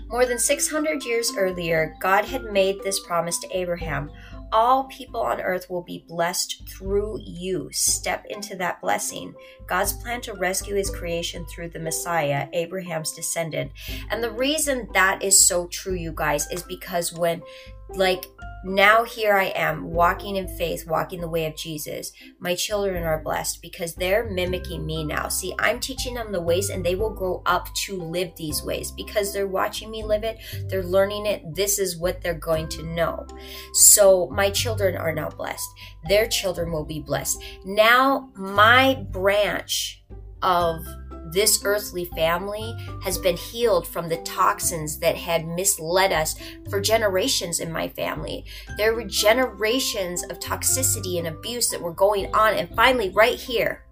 More 0.10 0.28
than 0.28 0.38
600 0.38 1.04
years 1.04 1.32
earlier, 1.36 1.96
God 2.00 2.26
had 2.26 2.44
made 2.44 2.84
this 2.84 3.00
promise 3.00 3.40
to 3.40 3.58
Abraham 3.58 4.12
all 4.56 4.86
people 4.86 5.20
on 5.20 5.42
earth 5.42 5.70
will 5.70 5.82
be 5.82 6.06
blessed 6.08 6.64
through 6.70 7.20
you. 7.22 7.70
Step 7.74 8.26
into 8.30 8.56
that 8.56 8.80
blessing. 8.80 9.36
God's 9.68 9.92
plan 9.92 10.22
to 10.22 10.34
rescue 10.34 10.76
his 10.76 10.90
creation 10.90 11.46
through 11.46 11.72
the 11.72 11.80
Messiah, 11.80 12.48
Abraham's 12.54 13.12
descendant. 13.12 13.74
And 14.10 14.24
the 14.24 14.32
reason 14.32 14.88
that 14.94 15.22
is 15.22 15.46
so 15.46 15.68
true, 15.68 15.96
you 15.96 16.14
guys, 16.16 16.50
is 16.52 16.64
because 16.64 17.12
when, 17.12 17.44
like, 17.90 18.28
now 18.66 19.04
here 19.04 19.36
I 19.36 19.46
am 19.56 19.92
walking 19.92 20.38
in 20.38 20.48
faith, 20.48 20.88
walking 20.88 21.22
the 21.22 21.30
way 21.30 21.46
of 21.46 21.56
Jesus. 21.56 22.12
My 22.40 22.56
children 22.56 23.04
are 23.04 23.22
blessed 23.22 23.62
because 23.62 23.94
they're 23.94 24.28
mimicking 24.30 24.86
me 24.86 25.04
now. 25.04 25.28
See, 25.28 25.54
I'm 25.60 25.80
teaching 25.80 26.16
them 26.16 26.32
the 26.32 26.42
ways 26.42 26.72
and 26.72 26.84
they 26.84 26.96
will 26.96 27.14
grow 27.14 27.44
up 27.46 27.72
to 27.86 28.02
live 28.02 28.32
these 28.36 28.64
ways 28.64 28.92
because 28.92 29.32
they're 29.32 29.48
watching 29.48 29.92
me 29.92 30.04
live 30.04 30.24
it, 30.24 30.40
they're 30.68 30.84
learning 30.84 31.28
it. 31.28 31.54
This 31.54 31.78
is 31.78 31.96
what 31.96 32.22
they're 32.22 32.34
going 32.34 32.68
to 32.70 32.84
know. 32.84 33.28
So 33.74 34.30
my 34.32 34.50
children 34.50 34.98
are 34.98 35.14
now 35.14 35.30
blessed. 35.30 35.70
Their 36.10 36.28
children 36.28 36.72
will 36.72 36.86
be 36.86 37.02
blessed. 37.02 37.44
Now 37.66 38.32
my 38.36 39.06
branch 39.12 40.04
of 40.42 40.86
this 41.32 41.62
earthly 41.64 42.06
family 42.06 42.76
has 43.04 43.18
been 43.18 43.38
healed 43.38 43.88
from 43.88 44.10
the 44.10 44.18
toxins 44.18 45.00
that 45.00 45.16
had 45.16 45.48
misled 45.48 46.12
us 46.12 46.36
for 46.70 46.80
generations 46.80 47.60
in 47.60 47.72
my 47.72 47.88
family. 47.90 48.46
There 48.78 48.94
were 48.94 49.04
generations 49.04 50.24
of 50.24 50.40
toxicity 50.40 51.18
and 51.18 51.28
abuse 51.28 51.70
that 51.70 51.82
were 51.82 51.94
going 51.94 52.34
on, 52.34 52.54
and 52.54 52.74
finally, 52.76 53.10
right 53.10 53.36
here, 53.36 53.86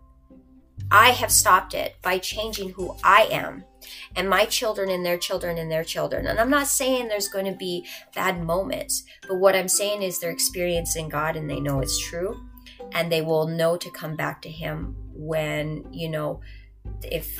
I 0.92 1.10
have 1.10 1.32
stopped 1.32 1.74
it 1.74 1.96
by 2.02 2.20
changing 2.20 2.70
who 2.70 2.96
I 3.04 3.28
am 3.32 3.63
and 4.16 4.30
my 4.30 4.46
children 4.46 4.90
and 4.90 5.06
their 5.06 5.18
children 5.18 5.58
and 5.58 5.72
their 5.72 5.84
children. 5.84 6.28
And 6.28 6.40
I'm 6.40 6.50
not 6.50 6.68
saying 6.68 7.08
there's 7.08 7.28
going 7.28 7.46
to 7.46 7.58
be 7.58 7.86
bad 8.13 8.44
moments, 8.44 9.04
but 9.28 9.40
what 9.40 9.56
I'm 9.56 9.68
saying 9.68 10.04
is 10.04 10.20
they're 10.20 10.30
experiencing 10.30 11.10
God 11.10 11.36
and 11.36 11.50
they 11.50 11.60
know 11.60 11.80
it's 11.80 11.98
true 11.98 12.48
and 12.92 13.12
they 13.12 13.22
will 13.22 13.48
know 13.48 13.78
to 13.78 13.90
come 13.90 14.16
back 14.16 14.42
to 14.44 14.50
Him 14.50 14.96
when, 15.13 15.86
you 15.92 16.10
know, 16.10 16.42
if 17.04 17.40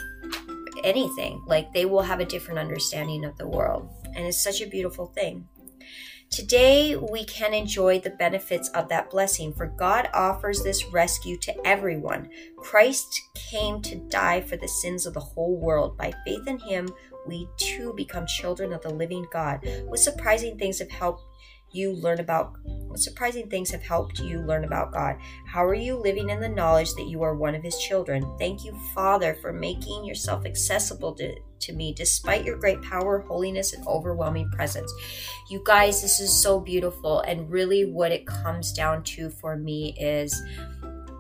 anything 0.84 1.42
like 1.48 1.72
they 1.74 1.86
will 1.86 2.02
have 2.02 2.20
a 2.20 2.26
different 2.26 2.60
understanding 2.60 3.26
of 3.26 3.38
the 3.38 3.48
world 3.48 3.90
and 4.16 4.26
it's 4.26 4.44
such 4.44 4.62
a 4.62 4.68
beautiful 4.68 5.08
thing 5.08 5.48
Today, 6.34 6.96
we 6.96 7.26
can 7.26 7.54
enjoy 7.54 8.00
the 8.00 8.10
benefits 8.10 8.68
of 8.70 8.90
that 8.90 9.12
blessing, 9.12 9.54
for 9.54 9.68
God 9.68 10.10
offers 10.16 10.64
this 10.64 10.84
rescue 10.86 11.38
to 11.38 11.54
everyone. 11.64 12.28
Christ 12.58 13.22
came 13.36 13.84
to 13.84 13.98
die 14.10 14.42
for 14.42 14.58
the 14.58 14.68
sins 14.68 15.06
of 15.06 15.14
the 15.14 15.20
whole 15.20 15.56
world. 15.56 15.96
By 15.96 16.12
faith 16.26 16.48
in 16.48 16.58
Him, 16.58 16.90
we 17.28 17.48
too 17.58 17.94
become 17.96 18.26
children 18.26 18.74
of 18.74 18.82
the 18.82 18.90
living 18.90 19.28
God. 19.32 19.60
What 19.86 20.00
surprising 20.00 20.58
things 20.58 20.80
have 20.80 20.90
helped 20.90 21.22
you 21.74 21.94
learn 21.94 22.20
about 22.20 22.58
what 22.63 23.00
surprising 23.00 23.50
things 23.50 23.72
have 23.72 23.82
helped 23.82 24.20
you 24.20 24.39
learn 24.39 24.63
about 24.63 24.94
God? 24.94 25.18
How 25.48 25.65
are 25.65 25.74
you 25.74 25.96
living 25.96 26.30
in 26.30 26.39
the 26.39 26.50
knowledge 26.50 26.94
that 26.94 27.08
you 27.08 27.24
are 27.24 27.36
one 27.36 27.56
of 27.56 27.63
His 27.63 27.77
children? 27.80 28.24
Thank 28.38 28.63
you, 28.63 28.77
Father, 28.94 29.34
for 29.42 29.51
making 29.51 30.06
yourself 30.06 30.46
accessible 30.46 31.13
to, 31.15 31.36
to 31.62 31.74
me 31.74 31.94
despite 31.94 32.46
your 32.46 32.58
great 32.58 32.82
power, 32.82 33.20
holiness, 33.20 33.74
and 33.74 33.86
overwhelming 33.88 34.50
presence. 34.51 34.94
You 35.50 35.62
guys, 35.65 36.01
this 36.01 36.20
is 36.20 36.32
so 36.32 36.60
beautiful. 36.60 37.22
And 37.22 37.50
really, 37.50 37.86
what 37.86 38.12
it 38.12 38.27
comes 38.27 38.72
down 38.74 39.03
to 39.03 39.30
for 39.30 39.58
me 39.58 39.96
is 40.00 40.39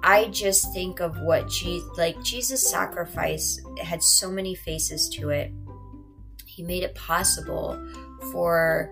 I 0.03 0.27
just 0.27 0.73
think 0.73 0.99
of 0.99 1.17
what 1.21 1.47
Jesus, 1.47 1.89
like 1.97 2.21
Jesus' 2.23 2.69
sacrifice 2.69 3.59
had 3.81 4.03
so 4.03 4.29
many 4.29 4.53
faces 4.53 5.07
to 5.09 5.29
it. 5.29 5.51
He 6.45 6.61
made 6.61 6.83
it 6.83 6.93
possible 6.93 7.79
for 8.31 8.89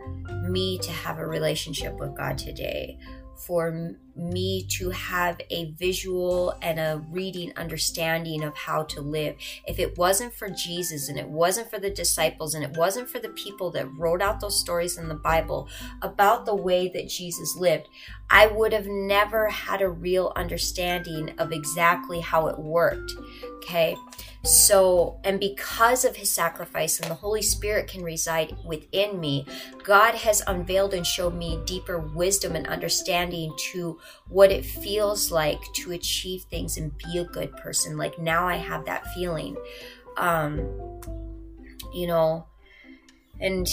me 0.50 0.78
to 0.80 0.92
have 0.92 1.20
a 1.20 1.26
relationship 1.26 2.00
with 2.00 2.16
God 2.16 2.38
today, 2.38 2.98
for 3.46 3.96
me 4.16 4.68
to 4.68 4.90
have 4.92 5.40
a 5.50 5.72
visual 5.72 6.54
and 6.62 6.80
a 6.80 7.02
reading 7.10 7.52
understanding 7.58 8.44
of 8.44 8.56
how 8.56 8.84
to 8.84 9.02
live. 9.02 9.36
If 9.66 9.80
it 9.80 9.98
wasn't 9.98 10.34
for 10.34 10.50
Jesus 10.50 11.10
and 11.10 11.18
it 11.18 11.28
wasn't 11.28 11.70
for 11.70 11.80
the 11.80 11.90
disciples 11.90 12.54
and 12.54 12.64
it 12.64 12.78
wasn't 12.78 13.10
for 13.10 13.20
the 13.20 13.30
people 13.30 13.72
that 13.72 13.92
wrote 13.98 14.22
out 14.22 14.40
those 14.40 14.60
stories 14.60 14.98
in 14.98 15.08
the 15.08 15.16
Bible 15.16 15.70
about 16.02 16.46
the 16.46 16.56
way 16.56 16.90
that 16.90 17.10
Jesus 17.10 17.56
lived, 17.56 17.88
I 18.30 18.48
would 18.48 18.74
have 18.74 18.88
never 18.88 19.50
had 19.50 19.82
a 19.82 19.90
real 19.90 20.34
understanding 20.36 21.34
of 21.40 21.52
exactly 21.52 22.20
how 22.20 22.48
it 22.48 22.60
worked. 22.60 23.12
Okay. 23.58 23.96
So, 24.44 25.20
and 25.24 25.40
because 25.40 26.04
of 26.04 26.16
his 26.16 26.32
sacrifice 26.32 27.00
and 27.00 27.10
the 27.12 27.16
Holy 27.16 27.44
Spirit 27.44 27.88
can 27.88 28.04
reside 28.04 28.56
within 28.66 29.20
me, 29.20 29.46
God 29.84 30.16
has 30.16 30.42
unveiled 30.48 30.96
and 30.96 31.06
showed 31.06 31.36
me 31.36 31.62
deeper 31.66 32.00
wisdom 32.00 32.56
and 32.56 32.66
understanding 32.66 33.54
to 33.72 34.00
what 34.30 34.52
it 34.52 34.66
feels 34.66 35.32
like 35.32 35.62
to 35.76 35.92
achieve 35.92 36.44
things 36.44 36.78
and 36.78 36.98
be 36.98 37.20
a 37.20 37.24
good 37.24 37.56
person. 37.58 37.98
Like 37.98 38.18
now 38.18 38.48
I 38.48 38.56
have 38.56 38.86
that 38.86 39.06
feeling. 39.14 39.56
Um, 40.18 40.60
you 41.94 42.08
know, 42.08 42.48
and 43.40 43.68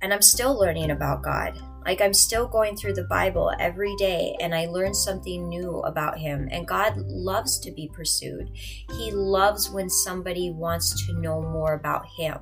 and 0.00 0.12
I'm 0.12 0.22
still 0.22 0.58
learning 0.58 0.90
about 0.90 1.22
God. 1.22 1.58
Like 1.84 2.00
I'm 2.00 2.14
still 2.14 2.48
going 2.48 2.76
through 2.76 2.94
the 2.94 3.04
Bible 3.04 3.52
every 3.58 3.94
day 3.96 4.36
and 4.40 4.54
I 4.54 4.66
learn 4.66 4.94
something 4.94 5.48
new 5.48 5.80
about 5.80 6.18
him. 6.18 6.48
And 6.50 6.66
God 6.66 6.96
loves 6.96 7.58
to 7.60 7.70
be 7.70 7.90
pursued. 7.92 8.50
He 8.98 9.10
loves 9.10 9.70
when 9.70 9.90
somebody 9.90 10.50
wants 10.50 11.06
to 11.06 11.20
know 11.20 11.42
more 11.42 11.74
about 11.74 12.06
him. 12.06 12.38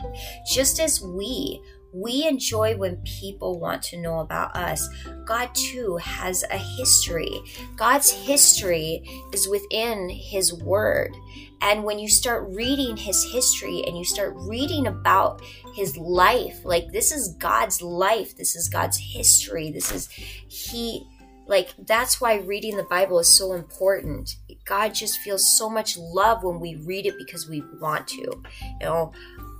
Just 0.47 0.81
as 0.81 1.01
we 1.01 1.61
we 1.93 2.27
enjoy 2.27 2.75
when 2.77 2.97
people 3.05 3.61
want 3.61 3.83
to 3.83 4.01
know 4.01 4.21
about 4.21 4.57
us. 4.57 4.89
God, 5.27 5.55
too, 5.55 5.99
has 5.99 6.43
a 6.51 6.57
history. 6.57 7.43
God's 7.77 8.11
history 8.11 9.05
is 9.33 9.47
within 9.47 10.09
His 10.09 10.55
Word. 10.55 11.15
And 11.63 11.85
when 11.85 11.99
you 11.99 12.09
start 12.09 12.49
reading 12.49 12.97
His 12.97 13.25
history 13.25 13.85
and 13.87 13.97
you 13.97 14.05
start 14.05 14.35
reading 14.37 14.89
about 14.89 15.41
His 15.75 15.97
life, 15.97 16.65
like 16.65 16.91
this 16.93 17.13
is 17.13 17.37
God's 17.39 17.81
life, 17.81 18.37
this 18.37 18.57
is 18.57 18.69
God's 18.69 18.99
history, 18.99 19.71
this 19.71 19.93
is 19.93 20.09
He. 20.09 21.07
Like, 21.47 21.75
that's 21.87 22.21
why 22.21 22.37
reading 22.37 22.77
the 22.77 22.85
Bible 22.85 23.19
is 23.19 23.37
so 23.37 23.53
important. 23.53 24.37
God 24.65 24.95
just 24.95 25.19
feels 25.19 25.57
so 25.57 25.69
much 25.69 25.97
love 25.99 26.45
when 26.45 26.61
we 26.61 26.77
read 26.77 27.05
it 27.05 27.15
because 27.19 27.49
we 27.49 27.63
want 27.81 28.07
to. 28.09 28.21
You 28.21 28.43
know, 28.81 29.13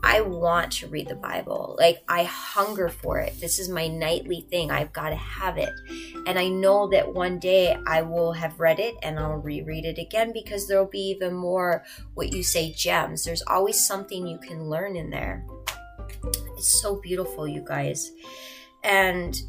I 0.05 0.21
want 0.21 0.73
to 0.73 0.89
read 0.89 1.09
the 1.09 1.15
Bible. 1.15 1.77
Like, 1.79 2.03
I 2.09 2.25
hunger 2.25 2.89
for 2.89 3.19
it. 3.19 3.41
This 3.41 3.59
is 3.59 3.69
my 3.69 3.87
nightly 3.87 4.41
thing. 4.51 4.71
I've 4.71 4.93
got 4.93 5.11
to 5.11 5.17
have 5.17 5.59
it. 5.59 5.73
And 6.27 6.39
I 6.39 6.49
know 6.49 6.89
that 6.89 7.15
one 7.15 7.39
day 7.39 7.77
I 7.87 8.03
will 8.03 8.33
have 8.33 8.59
read 8.59 8.81
it 8.81 8.97
and 9.03 9.19
I'll 9.19 9.37
reread 9.37 9.85
it 9.85 9.99
again 9.99 10.33
because 10.33 10.67
there'll 10.67 10.87
be 10.87 11.11
even 11.11 11.35
more, 11.35 11.85
what 12.15 12.33
you 12.33 12.43
say, 12.43 12.73
gems. 12.73 13.23
There's 13.23 13.43
always 13.43 13.85
something 13.85 14.27
you 14.27 14.39
can 14.39 14.69
learn 14.69 14.97
in 14.97 15.11
there. 15.11 15.47
It's 16.57 16.81
so 16.81 16.97
beautiful, 16.97 17.47
you 17.47 17.63
guys. 17.65 18.11
And, 18.83 19.41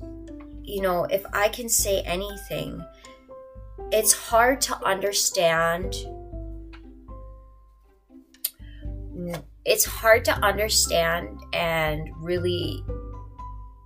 you 0.61 0.81
know, 0.81 1.05
if 1.05 1.25
I 1.33 1.49
can 1.49 1.67
say 1.67 2.01
anything, 2.01 2.83
it's 3.91 4.13
hard 4.13 4.61
to 4.61 4.83
understand 4.85 5.95
it's 9.65 9.85
hard 9.85 10.25
to 10.25 10.33
understand 10.43 11.39
and 11.53 12.09
really 12.17 12.83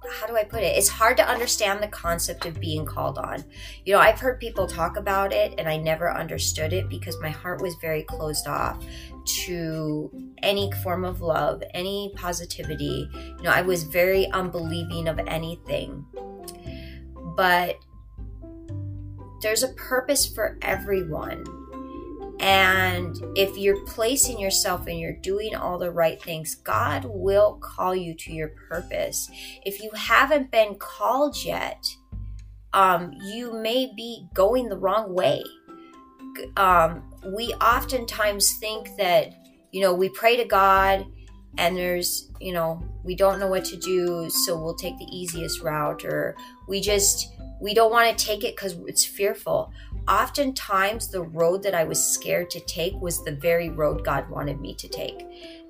how 0.09 0.25
do 0.25 0.37
I 0.37 0.43
put 0.43 0.63
it? 0.63 0.77
It's 0.77 0.87
hard 0.87 1.17
to 1.17 1.27
understand 1.27 1.81
the 1.81 1.87
concept 1.87 2.45
of 2.45 2.59
being 2.59 2.85
called 2.85 3.17
on. 3.17 3.43
You 3.85 3.93
know, 3.93 3.99
I've 3.99 4.19
heard 4.19 4.39
people 4.39 4.67
talk 4.67 4.97
about 4.97 5.33
it 5.33 5.55
and 5.57 5.67
I 5.67 5.77
never 5.77 6.11
understood 6.11 6.73
it 6.73 6.89
because 6.89 7.19
my 7.21 7.29
heart 7.29 7.61
was 7.61 7.75
very 7.75 8.03
closed 8.03 8.47
off 8.47 8.83
to 9.25 10.09
any 10.43 10.71
form 10.83 11.03
of 11.03 11.21
love, 11.21 11.61
any 11.73 12.13
positivity. 12.15 13.09
You 13.13 13.43
know, 13.43 13.51
I 13.51 13.61
was 13.61 13.83
very 13.83 14.31
unbelieving 14.31 15.07
of 15.07 15.19
anything. 15.27 16.05
But 17.35 17.75
there's 19.41 19.63
a 19.63 19.69
purpose 19.69 20.25
for 20.25 20.57
everyone 20.61 21.43
and 22.39 23.17
if 23.35 23.57
you're 23.57 23.83
placing 23.85 24.39
yourself 24.39 24.87
and 24.87 24.99
you're 24.99 25.13
doing 25.13 25.55
all 25.55 25.77
the 25.77 25.91
right 25.91 26.21
things, 26.21 26.55
God 26.55 27.05
will 27.05 27.57
call 27.61 27.95
you 27.95 28.13
to 28.13 28.31
your 28.31 28.49
purpose. 28.69 29.29
If 29.65 29.81
you 29.81 29.89
haven't 29.95 30.51
been 30.51 30.75
called 30.75 31.43
yet, 31.43 31.83
um, 32.73 33.11
you 33.23 33.53
may 33.53 33.91
be 33.95 34.27
going 34.33 34.69
the 34.69 34.77
wrong 34.77 35.13
way. 35.13 35.41
Um, 36.57 37.03
we 37.33 37.53
oftentimes 37.55 38.53
think 38.59 38.95
that, 38.97 39.33
you 39.71 39.81
know, 39.81 39.93
we 39.93 40.09
pray 40.09 40.37
to 40.37 40.45
God 40.45 41.07
and 41.57 41.75
there's, 41.75 42.29
you 42.39 42.53
know, 42.53 42.83
we 43.03 43.15
don't 43.15 43.39
know 43.39 43.47
what 43.47 43.65
to 43.65 43.77
do, 43.77 44.29
so 44.29 44.61
we'll 44.61 44.75
take 44.75 44.97
the 44.99 45.05
easiest 45.05 45.61
route, 45.61 46.05
or 46.05 46.35
we 46.67 46.79
just, 46.81 47.33
we 47.59 47.73
don't 47.73 47.91
want 47.91 48.15
to 48.15 48.25
take 48.25 48.43
it 48.43 48.55
because 48.55 48.77
it's 48.85 49.05
fearful 49.05 49.71
oftentimes 50.07 51.09
the 51.09 51.21
road 51.21 51.63
that 51.63 51.75
I 51.75 51.83
was 51.83 52.03
scared 52.03 52.49
to 52.51 52.59
take 52.61 52.93
was 53.01 53.23
the 53.23 53.35
very 53.35 53.69
road 53.69 54.03
God 54.03 54.29
wanted 54.29 54.59
me 54.59 54.73
to 54.75 54.87
take. 54.87 55.25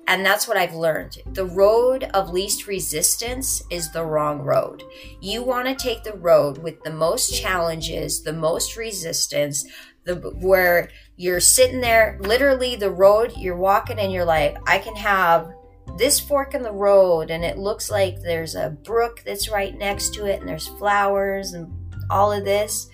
And 0.06 0.24
that's 0.24 0.48
what 0.48 0.56
I've 0.56 0.74
learned. 0.74 1.18
The 1.32 1.44
road 1.44 2.04
of 2.14 2.32
least 2.32 2.66
resistance 2.66 3.62
is 3.68 3.92
the 3.92 4.06
wrong 4.06 4.40
road. 4.40 4.82
You 5.20 5.42
want 5.42 5.68
to 5.68 5.74
take 5.74 6.02
the 6.02 6.16
road 6.16 6.56
with 6.58 6.82
the 6.82 6.92
most 6.92 7.38
challenges, 7.38 8.22
the 8.22 8.32
most 8.32 8.76
resistance, 8.76 9.66
the 10.04 10.14
where 10.40 10.88
you're 11.16 11.40
sitting 11.40 11.82
there, 11.82 12.18
literally 12.22 12.74
the 12.74 12.90
road, 12.90 13.34
you're 13.36 13.56
walking 13.56 13.98
and 13.98 14.10
you're 14.10 14.24
like, 14.24 14.56
I 14.66 14.78
can 14.78 14.96
have 14.96 15.50
this 15.98 16.18
fork 16.18 16.54
in 16.54 16.62
the 16.62 16.72
road 16.72 17.30
and 17.30 17.44
it 17.44 17.58
looks 17.58 17.90
like 17.90 18.22
there's 18.22 18.54
a 18.54 18.70
brook 18.84 19.22
that's 19.26 19.50
right 19.50 19.76
next 19.76 20.14
to 20.14 20.24
it 20.24 20.40
and 20.40 20.48
there's 20.48 20.68
flowers 20.68 21.52
and 21.52 21.70
all 22.08 22.32
of 22.32 22.44
this 22.44 22.88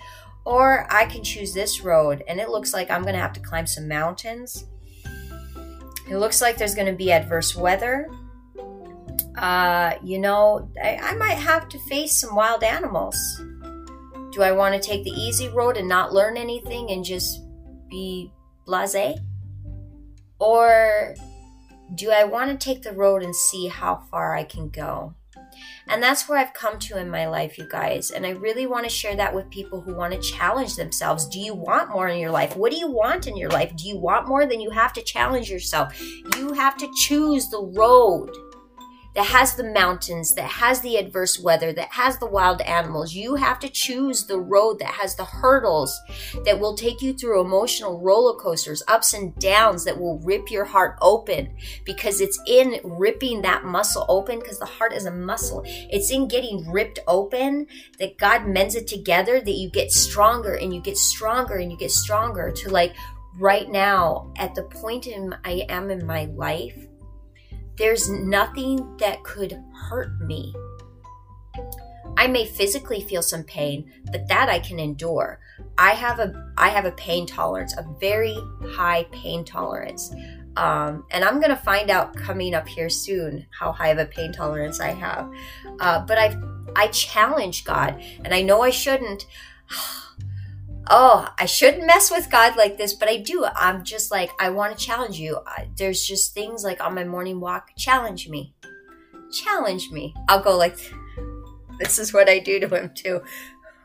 or 0.45 0.87
I 0.93 1.05
can 1.05 1.23
choose 1.23 1.53
this 1.53 1.81
road 1.81 2.23
and 2.27 2.39
it 2.39 2.49
looks 2.49 2.73
like 2.73 2.89
I'm 2.91 3.01
going 3.01 3.15
to 3.15 3.19
have 3.19 3.33
to 3.33 3.39
climb 3.39 3.65
some 3.65 3.87
mountains. 3.87 4.65
It 6.07 6.17
looks 6.17 6.41
like 6.41 6.57
there's 6.57 6.75
going 6.75 6.87
to 6.87 6.93
be 6.93 7.11
adverse 7.11 7.55
weather. 7.55 8.07
Uh, 9.37 9.95
you 10.03 10.19
know, 10.19 10.69
I, 10.81 10.97
I 10.97 11.15
might 11.15 11.37
have 11.37 11.67
to 11.69 11.79
face 11.79 12.15
some 12.15 12.35
wild 12.35 12.63
animals. 12.63 13.17
Do 14.31 14.43
I 14.43 14.51
want 14.51 14.75
to 14.75 14.87
take 14.87 15.03
the 15.03 15.11
easy 15.11 15.49
road 15.49 15.77
and 15.77 15.87
not 15.87 16.13
learn 16.13 16.37
anything 16.37 16.91
and 16.91 17.03
just 17.03 17.41
be 17.89 18.31
blase? 18.65 19.17
Or 20.39 21.15
do 21.95 22.11
I 22.11 22.23
want 22.23 22.51
to 22.51 22.63
take 22.63 22.83
the 22.83 22.91
road 22.91 23.23
and 23.23 23.35
see 23.35 23.67
how 23.67 24.03
far 24.11 24.35
I 24.35 24.43
can 24.43 24.69
go? 24.69 25.15
And 25.87 26.01
that's 26.01 26.27
where 26.27 26.37
I've 26.37 26.53
come 26.53 26.79
to 26.79 26.97
in 26.97 27.09
my 27.09 27.27
life, 27.27 27.57
you 27.57 27.67
guys. 27.69 28.11
And 28.11 28.25
I 28.25 28.31
really 28.31 28.65
want 28.65 28.85
to 28.85 28.89
share 28.89 29.15
that 29.15 29.33
with 29.33 29.49
people 29.49 29.81
who 29.81 29.95
want 29.95 30.13
to 30.13 30.19
challenge 30.19 30.75
themselves. 30.75 31.27
Do 31.27 31.39
you 31.39 31.53
want 31.53 31.91
more 31.91 32.07
in 32.07 32.19
your 32.19 32.31
life? 32.31 32.55
What 32.55 32.71
do 32.71 32.77
you 32.77 32.89
want 32.89 33.27
in 33.27 33.37
your 33.37 33.49
life? 33.49 33.75
Do 33.75 33.87
you 33.87 33.97
want 33.97 34.27
more? 34.27 34.45
Then 34.45 34.61
you 34.61 34.71
have 34.71 34.93
to 34.93 35.01
challenge 35.01 35.49
yourself. 35.49 35.99
You 36.37 36.53
have 36.53 36.77
to 36.77 36.91
choose 36.95 37.49
the 37.49 37.61
road 37.61 38.31
that 39.15 39.25
has 39.27 39.55
the 39.55 39.63
mountains, 39.63 40.35
that 40.35 40.49
has 40.49 40.81
the 40.81 40.97
adverse 40.97 41.39
weather, 41.39 41.71
that 41.73 41.93
has 41.93 42.17
the 42.17 42.25
wild 42.25 42.61
animals. 42.61 43.13
You 43.13 43.35
have 43.35 43.59
to 43.59 43.69
choose 43.69 44.25
the 44.25 44.39
road 44.39 44.79
that 44.79 44.89
has 44.89 45.15
the 45.15 45.25
hurdles 45.25 45.97
that 46.45 46.59
will 46.59 46.75
take 46.75 47.01
you 47.01 47.13
through 47.13 47.41
emotional 47.41 48.01
roller 48.01 48.37
coasters, 48.37 48.83
ups 48.87 49.13
and 49.13 49.35
downs 49.37 49.85
that 49.85 49.99
will 49.99 50.19
rip 50.19 50.51
your 50.51 50.65
heart 50.65 50.97
open 51.01 51.55
because 51.85 52.19
it's 52.19 52.39
in 52.45 52.79
ripping 52.83 53.41
that 53.41 53.63
muscle 53.63 54.05
open 54.09 54.39
because 54.39 54.59
the 54.59 54.65
heart 54.65 54.93
is 54.93 55.05
a 55.05 55.11
muscle. 55.11 55.63
It's 55.65 56.11
in 56.11 56.27
getting 56.27 56.69
ripped 56.69 56.99
open 57.07 57.67
that 57.99 58.17
God 58.17 58.47
mends 58.47 58.75
it 58.75 58.87
together 58.87 59.39
that 59.39 59.51
you 59.51 59.69
get 59.69 59.91
stronger 59.91 60.55
and 60.55 60.73
you 60.73 60.81
get 60.81 60.97
stronger 60.97 61.55
and 61.55 61.71
you 61.71 61.77
get 61.77 61.91
stronger 61.91 62.51
to 62.51 62.69
like 62.69 62.93
right 63.37 63.69
now 63.69 64.31
at 64.37 64.55
the 64.55 64.63
point 64.63 65.07
in 65.07 65.35
I 65.43 65.65
am 65.67 65.91
in 65.91 66.05
my 66.05 66.25
life 66.25 66.77
there's 67.77 68.09
nothing 68.09 68.97
that 68.97 69.23
could 69.23 69.61
hurt 69.73 70.19
me. 70.21 70.55
I 72.17 72.27
may 72.27 72.45
physically 72.45 73.01
feel 73.01 73.21
some 73.21 73.43
pain, 73.43 73.91
but 74.11 74.27
that 74.29 74.49
I 74.49 74.59
can 74.59 74.79
endure. 74.79 75.39
I 75.77 75.91
have 75.91 76.19
a 76.19 76.53
I 76.57 76.69
have 76.69 76.85
a 76.85 76.91
pain 76.91 77.25
tolerance, 77.25 77.75
a 77.77 77.85
very 77.99 78.37
high 78.69 79.05
pain 79.11 79.43
tolerance. 79.43 80.13
Um, 80.55 81.05
and 81.11 81.25
I'm 81.25 81.41
gonna 81.41 81.57
find 81.57 81.89
out 81.89 82.15
coming 82.15 82.53
up 82.53 82.67
here 82.67 82.89
soon 82.89 83.45
how 83.49 83.73
high 83.73 83.89
of 83.89 83.97
a 83.97 84.05
pain 84.05 84.31
tolerance 84.31 84.79
I 84.79 84.91
have. 84.91 85.29
Uh, 85.79 86.05
but 86.05 86.17
I 86.17 86.37
I 86.75 86.87
challenge 86.87 87.65
God, 87.65 88.01
and 88.23 88.33
I 88.33 88.41
know 88.41 88.61
I 88.61 88.69
shouldn't. 88.69 89.25
oh, 90.87 91.27
I 91.37 91.45
shouldn't 91.45 91.85
mess 91.85 92.11
with 92.11 92.29
God 92.29 92.55
like 92.57 92.77
this, 92.77 92.93
but 92.93 93.09
I 93.09 93.17
do. 93.17 93.45
I'm 93.55 93.83
just 93.83 94.11
like, 94.11 94.31
I 94.39 94.49
want 94.49 94.77
to 94.77 94.83
challenge 94.85 95.19
you. 95.19 95.39
There's 95.77 96.05
just 96.05 96.33
things 96.33 96.63
like 96.63 96.83
on 96.83 96.95
my 96.95 97.03
morning 97.03 97.39
walk, 97.39 97.71
challenge 97.77 98.29
me. 98.29 98.53
Challenge 99.31 99.91
me. 99.91 100.13
I'll 100.27 100.43
go 100.43 100.57
like, 100.57 100.77
this 101.79 101.99
is 101.99 102.13
what 102.13 102.29
I 102.29 102.39
do 102.39 102.59
to 102.59 102.67
him 102.67 102.91
too. 102.93 103.21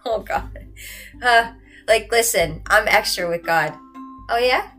Oh 0.06 0.20
God. 0.20 0.48
Uh, 1.22 1.52
like, 1.86 2.10
listen, 2.10 2.62
I'm 2.68 2.88
extra 2.88 3.28
with 3.28 3.44
God. 3.44 3.74
Oh 4.30 4.38
yeah? 4.38 4.70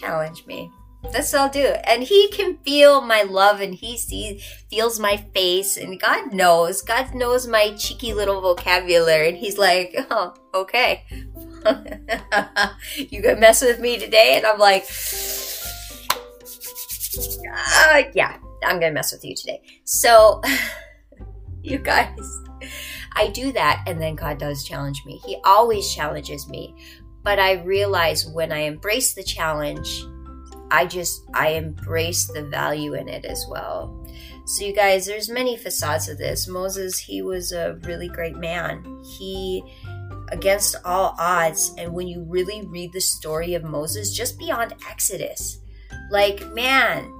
Challenge 0.00 0.46
me. 0.46 0.70
That's 1.12 1.32
what 1.32 1.42
I'll 1.42 1.48
do. 1.50 1.66
And 1.84 2.02
he 2.02 2.28
can 2.28 2.58
feel 2.58 3.00
my 3.00 3.22
love 3.22 3.60
and 3.60 3.74
he 3.74 3.96
sees 3.96 4.42
feels 4.70 4.98
my 4.98 5.16
face 5.34 5.76
and 5.76 6.00
God 6.00 6.32
knows. 6.32 6.82
God 6.82 7.14
knows 7.14 7.46
my 7.46 7.74
cheeky 7.76 8.12
little 8.12 8.40
vocabulary 8.40 9.28
and 9.28 9.38
he's 9.38 9.58
like, 9.58 9.94
Oh, 10.10 10.34
okay. 10.54 11.04
you 12.96 13.22
gonna 13.22 13.40
mess 13.40 13.62
with 13.62 13.80
me 13.80 13.98
today? 13.98 14.34
And 14.36 14.46
I'm 14.46 14.58
like, 14.58 14.86
uh, 17.48 18.02
yeah, 18.14 18.38
I'm 18.64 18.80
gonna 18.80 18.92
mess 18.92 19.12
with 19.12 19.24
you 19.24 19.34
today. 19.34 19.62
So 19.84 20.40
you 21.62 21.78
guys, 21.78 22.18
I 23.12 23.28
do 23.28 23.52
that 23.52 23.84
and 23.86 24.00
then 24.00 24.14
God 24.14 24.38
does 24.38 24.64
challenge 24.64 25.02
me. 25.04 25.20
He 25.24 25.38
always 25.44 25.92
challenges 25.94 26.48
me. 26.48 26.74
But 27.22 27.38
I 27.38 27.62
realize 27.62 28.26
when 28.26 28.52
I 28.52 28.60
embrace 28.60 29.14
the 29.14 29.24
challenge, 29.24 30.04
I 30.70 30.86
just 30.86 31.24
I 31.34 31.50
embrace 31.50 32.26
the 32.26 32.44
value 32.44 32.94
in 32.94 33.08
it 33.08 33.24
as 33.24 33.44
well. 33.48 34.06
So 34.44 34.64
you 34.64 34.72
guys, 34.72 35.06
there's 35.06 35.28
many 35.28 35.56
facades 35.56 36.08
of 36.08 36.18
this. 36.18 36.46
Moses, 36.46 36.98
he 36.98 37.22
was 37.22 37.50
a 37.50 37.80
really 37.82 38.08
great 38.08 38.36
man. 38.36 39.02
He 39.18 39.62
against 40.32 40.76
all 40.84 41.14
odds 41.18 41.74
and 41.78 41.92
when 41.92 42.08
you 42.08 42.24
really 42.28 42.66
read 42.66 42.92
the 42.92 43.00
story 43.00 43.54
of 43.54 43.64
Moses 43.64 44.14
just 44.14 44.38
beyond 44.38 44.74
Exodus, 44.88 45.58
like 46.10 46.46
man, 46.52 47.12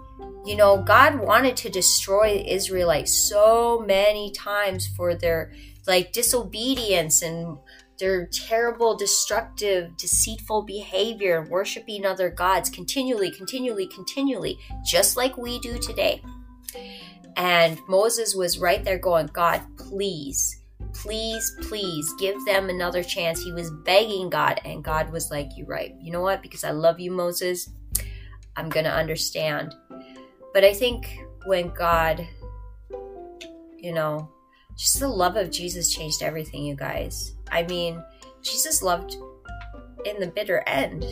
you 0.44 0.56
know, 0.56 0.82
God 0.82 1.18
wanted 1.18 1.56
to 1.58 1.70
destroy 1.70 2.34
the 2.34 2.52
Israelites 2.52 3.28
so 3.28 3.82
many 3.86 4.30
times 4.32 4.86
for 4.86 5.14
their 5.14 5.52
like 5.86 6.12
disobedience 6.12 7.22
and 7.22 7.58
their 7.98 8.26
terrible, 8.26 8.96
destructive, 8.96 9.96
deceitful 9.96 10.62
behavior 10.62 11.40
and 11.40 11.50
worshiping 11.50 12.04
other 12.04 12.30
gods 12.30 12.68
continually, 12.68 13.30
continually, 13.30 13.86
continually, 13.86 14.58
just 14.84 15.16
like 15.16 15.36
we 15.36 15.58
do 15.60 15.78
today. 15.78 16.22
And 17.36 17.78
Moses 17.88 18.34
was 18.34 18.58
right 18.58 18.84
there 18.84 18.98
going, 18.98 19.26
God, 19.28 19.62
please, 19.76 20.62
please, 21.02 21.56
please 21.62 22.12
give 22.18 22.36
them 22.44 22.68
another 22.68 23.02
chance. 23.02 23.42
He 23.42 23.52
was 23.52 23.70
begging 23.70 24.30
God, 24.30 24.60
and 24.64 24.82
God 24.82 25.10
was 25.10 25.30
like, 25.30 25.50
You're 25.56 25.66
right. 25.66 25.94
You 26.00 26.12
know 26.12 26.22
what? 26.22 26.42
Because 26.42 26.64
I 26.64 26.70
love 26.70 27.00
you, 27.00 27.10
Moses, 27.10 27.70
I'm 28.56 28.68
going 28.68 28.84
to 28.84 28.92
understand. 28.92 29.74
But 30.52 30.64
I 30.64 30.72
think 30.72 31.18
when 31.44 31.68
God, 31.70 32.26
you 33.78 33.92
know, 33.92 34.30
just 34.76 35.00
the 35.00 35.08
love 35.08 35.36
of 35.36 35.50
Jesus 35.50 35.94
changed 35.94 36.22
everything, 36.22 36.64
you 36.64 36.74
guys. 36.74 37.34
I 37.50 37.62
mean, 37.64 38.02
Jesus 38.42 38.82
loved 38.82 39.16
in 40.04 40.20
the 40.20 40.28
bitter 40.28 40.62
end. 40.66 41.04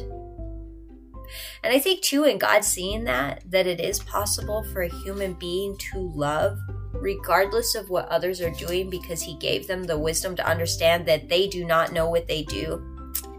And 1.62 1.72
I 1.72 1.78
think, 1.78 2.02
too, 2.02 2.24
in 2.24 2.38
God 2.38 2.64
seeing 2.64 3.04
that, 3.04 3.42
that 3.50 3.66
it 3.66 3.80
is 3.80 4.00
possible 4.00 4.62
for 4.64 4.82
a 4.82 4.88
human 4.88 5.34
being 5.34 5.76
to 5.92 5.98
love 5.98 6.58
regardless 7.04 7.74
of 7.74 7.90
what 7.90 8.08
others 8.08 8.40
are 8.40 8.50
doing 8.50 8.88
because 8.88 9.20
He 9.20 9.36
gave 9.36 9.66
them 9.66 9.84
the 9.84 9.98
wisdom 9.98 10.34
to 10.36 10.48
understand 10.48 11.04
that 11.04 11.28
they 11.28 11.46
do 11.46 11.66
not 11.66 11.92
know 11.92 12.08
what 12.08 12.26
they 12.26 12.42
do 12.44 12.82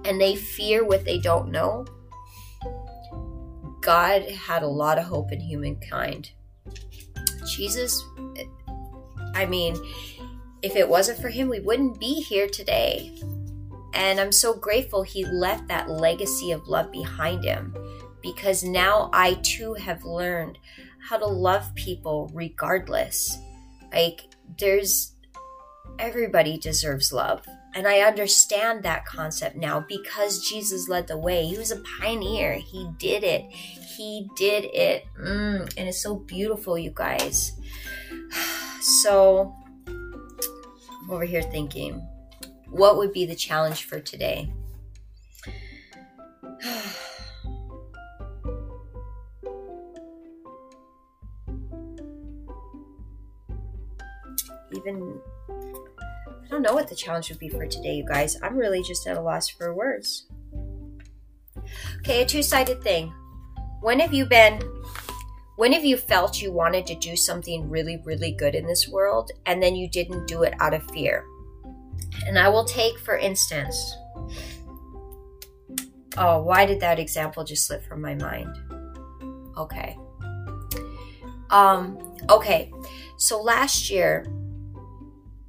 and 0.06 0.22
they 0.22 0.36
fear 0.36 0.86
what 0.86 1.04
they 1.04 1.18
don't 1.18 1.52
know. 1.52 1.84
God 3.82 4.30
had 4.30 4.62
a 4.62 4.68
lot 4.68 5.00
of 5.00 5.06
hope 5.06 5.32
in 5.32 5.40
humankind. 5.40 6.30
Jesus, 7.48 8.04
I 9.34 9.48
mean, 9.48 9.76
if 10.62 10.76
it 10.76 10.88
wasn't 10.88 11.20
for 11.20 11.30
him, 11.30 11.50
we 11.50 11.60
wouldn't 11.60 12.00
be 12.00 12.22
here 12.22 12.48
today. 12.48 13.20
And 13.96 14.20
I'm 14.20 14.32
so 14.32 14.54
grateful 14.54 15.02
he 15.02 15.26
left 15.26 15.68
that 15.70 15.90
legacy 15.90 16.52
of 16.52 16.68
love 16.68 16.92
behind 16.92 17.44
him 17.44 17.76
because 18.22 18.64
now 18.64 19.10
I 19.12 19.36
too 19.42 19.74
have 19.74 20.04
learned 20.04 20.60
how 21.00 21.18
to 21.18 21.26
love 21.26 21.74
people 21.76 22.30
regardless. 22.34 23.40
Like, 23.96 24.28
there's 24.60 25.14
everybody 25.98 26.58
deserves 26.58 27.14
love. 27.14 27.46
And 27.74 27.88
I 27.88 28.00
understand 28.00 28.84
that 28.84 29.06
concept 29.06 29.56
now 29.56 29.86
because 29.88 30.48
Jesus 30.48 30.88
led 30.88 31.08
the 31.08 31.18
way. 31.18 31.46
He 31.46 31.58
was 31.58 31.72
a 31.72 31.82
pioneer. 32.00 32.54
He 32.54 32.90
did 32.98 33.24
it. 33.24 33.50
He 33.52 34.30
did 34.36 34.66
it. 34.66 35.06
Mm, 35.20 35.74
and 35.78 35.88
it's 35.88 36.02
so 36.02 36.16
beautiful, 36.16 36.78
you 36.78 36.92
guys. 36.94 37.54
So, 39.04 39.52
I'm 39.88 41.10
over 41.10 41.26
here 41.26 41.42
thinking, 41.42 42.08
what 42.70 42.98
would 42.98 43.14
be 43.14 43.26
the 43.26 43.34
challenge 43.34 43.86
for 43.86 44.00
today? 44.00 44.54
Even 54.86 55.20
I 56.46 56.48
don't 56.50 56.62
know 56.62 56.74
what 56.74 56.88
the 56.88 56.96
challenge 56.96 57.30
would 57.30 57.40
be 57.40 57.50
for 57.50 57.66
today, 57.66 57.96
you 57.96 58.06
guys. 58.06 58.38
I'm 58.44 58.56
really 58.56 58.84
just 58.84 59.08
at 59.08 59.18
a 59.18 59.22
loss 59.22 59.50
for 59.50 59.74
words. 59.74 60.28
Okay, 62.00 62.22
a 62.22 62.26
two 62.26 62.44
sided 62.44 62.84
thing. 62.84 63.12
When 63.82 64.00
have 64.00 64.14
you 64.14 64.26
been 64.26 64.62
when 65.56 65.72
have 65.72 65.86
you 65.86 65.96
felt 65.98 66.42
you 66.42 66.52
wanted 66.52 66.86
to 66.88 66.96
do 66.96 67.16
something 67.16 67.70
really, 67.70 68.02
really 68.04 68.32
good 68.32 68.56
in 68.56 68.68
this 68.68 68.90
world 68.90 69.32
and 69.46 69.64
then 69.64 69.76
you 69.76 69.90
didn't 69.90 70.28
do 70.28 70.44
it 70.44 70.54
out 70.60 70.74
of 70.74 70.84
fear? 70.92 71.26
And 72.28 72.38
I 72.38 72.50
will 72.50 72.66
take, 72.66 73.00
for 73.00 73.18
instance, 73.18 73.96
oh, 76.18 76.42
why 76.44 76.66
did 76.66 76.80
that 76.82 77.00
example 77.00 77.44
just 77.44 77.66
slip 77.66 77.84
from 77.86 78.02
my 78.02 78.16
mind? 78.16 78.56
Okay. 79.58 79.98
Um, 81.50 82.16
okay. 82.30 82.72
So 83.18 83.42
last 83.42 83.90
year, 83.90 84.26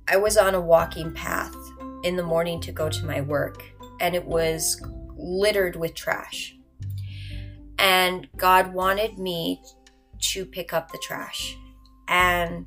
I 0.09 0.17
was 0.17 0.37
on 0.37 0.55
a 0.55 0.61
walking 0.61 1.13
path 1.13 1.55
in 2.05 2.17
the 2.17 2.23
morning 2.23 2.61
to 2.61 2.73
go 2.73 2.89
to 2.89 3.05
my 3.05 3.21
work, 3.21 3.65
and 4.01 4.15
it 4.15 4.25
was 4.25 4.81
littered 5.17 5.75
with 5.75 5.95
trash. 5.95 6.57
And 7.79 8.29
God 8.37 8.73
wanted 8.73 9.19
me 9.19 9.63
to 10.33 10.47
pick 10.47 10.73
up 10.73 10.93
the 10.93 11.03
trash. 11.03 11.57
And 12.09 12.67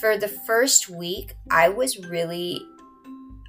for 0.00 0.18
the 0.18 0.28
first 0.28 0.90
week, 0.90 1.34
I 1.50 1.70
was 1.70 1.98
really, 2.06 2.60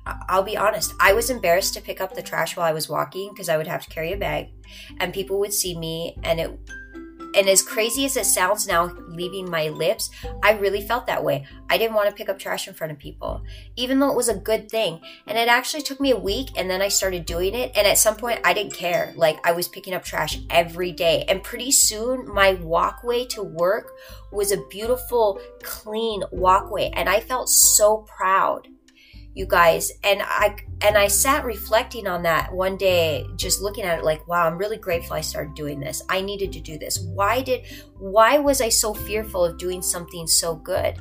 I'll 0.05 0.43
be 0.43 0.55
honest, 0.55 0.93
I 1.01 1.13
was 1.13 1.29
embarrassed 1.29 1.73
to 1.73 1.81
pick 1.81 1.99
up 1.99 2.15
the 2.15 2.23
trash 2.23 2.55
while 2.55 2.65
I 2.65 2.73
was 2.73 2.87
walking 2.87 3.31
because 3.33 3.49
I 3.49 3.57
would 3.57 3.67
have 3.67 3.83
to 3.83 3.89
carry 3.89 4.13
a 4.13 4.17
bag 4.17 4.47
and 4.99 5.13
people 5.13 5.39
would 5.39 5.53
see 5.53 5.77
me 5.77 6.17
and 6.23 6.39
it 6.39 6.57
and 7.35 7.49
as 7.49 7.61
crazy 7.61 8.05
as 8.05 8.17
it 8.17 8.25
sounds 8.25 8.67
now, 8.67 8.95
leaving 9.07 9.49
my 9.49 9.69
lips, 9.69 10.09
I 10.43 10.53
really 10.53 10.81
felt 10.81 11.07
that 11.07 11.23
way. 11.23 11.45
I 11.69 11.77
didn't 11.77 11.95
want 11.95 12.09
to 12.09 12.15
pick 12.15 12.29
up 12.29 12.39
trash 12.39 12.67
in 12.67 12.73
front 12.73 12.93
of 12.93 12.99
people, 12.99 13.43
even 13.75 13.99
though 13.99 14.09
it 14.09 14.15
was 14.15 14.29
a 14.29 14.37
good 14.37 14.69
thing. 14.69 15.01
And 15.27 15.37
it 15.37 15.47
actually 15.47 15.83
took 15.83 15.99
me 15.99 16.11
a 16.11 16.17
week, 16.17 16.49
and 16.55 16.69
then 16.69 16.81
I 16.81 16.87
started 16.87 17.25
doing 17.25 17.53
it. 17.53 17.71
And 17.75 17.87
at 17.87 17.97
some 17.97 18.15
point, 18.15 18.39
I 18.43 18.53
didn't 18.53 18.73
care. 18.73 19.13
Like, 19.15 19.37
I 19.45 19.51
was 19.51 19.67
picking 19.67 19.93
up 19.93 20.03
trash 20.03 20.39
every 20.49 20.91
day. 20.91 21.25
And 21.27 21.43
pretty 21.43 21.71
soon, 21.71 22.27
my 22.33 22.53
walkway 22.53 23.25
to 23.27 23.43
work 23.43 23.91
was 24.31 24.51
a 24.51 24.65
beautiful, 24.69 25.39
clean 25.63 26.23
walkway. 26.31 26.91
And 26.93 27.09
I 27.09 27.19
felt 27.19 27.49
so 27.49 28.05
proud 28.07 28.67
you 29.35 29.45
guys. 29.45 29.91
And 30.03 30.21
i 30.23 30.55
and 30.81 30.97
i 30.97 31.07
sat 31.07 31.45
reflecting 31.45 32.07
on 32.07 32.23
that 32.23 32.51
one 32.51 32.77
day 32.77 33.25
just 33.35 33.61
looking 33.61 33.83
at 33.83 33.99
it 33.99 34.05
like 34.05 34.27
wow 34.27 34.47
i'm 34.47 34.57
really 34.57 34.77
grateful 34.77 35.15
i 35.15 35.21
started 35.21 35.53
doing 35.53 35.79
this. 35.79 36.01
I 36.09 36.21
needed 36.21 36.51
to 36.53 36.59
do 36.61 36.79
this. 36.79 36.99
Why 36.99 37.41
did 37.41 37.65
why 37.99 38.39
was 38.39 38.61
i 38.61 38.69
so 38.69 38.93
fearful 38.93 39.45
of 39.45 39.57
doing 39.57 39.81
something 39.81 40.25
so 40.25 40.55
good? 40.55 40.97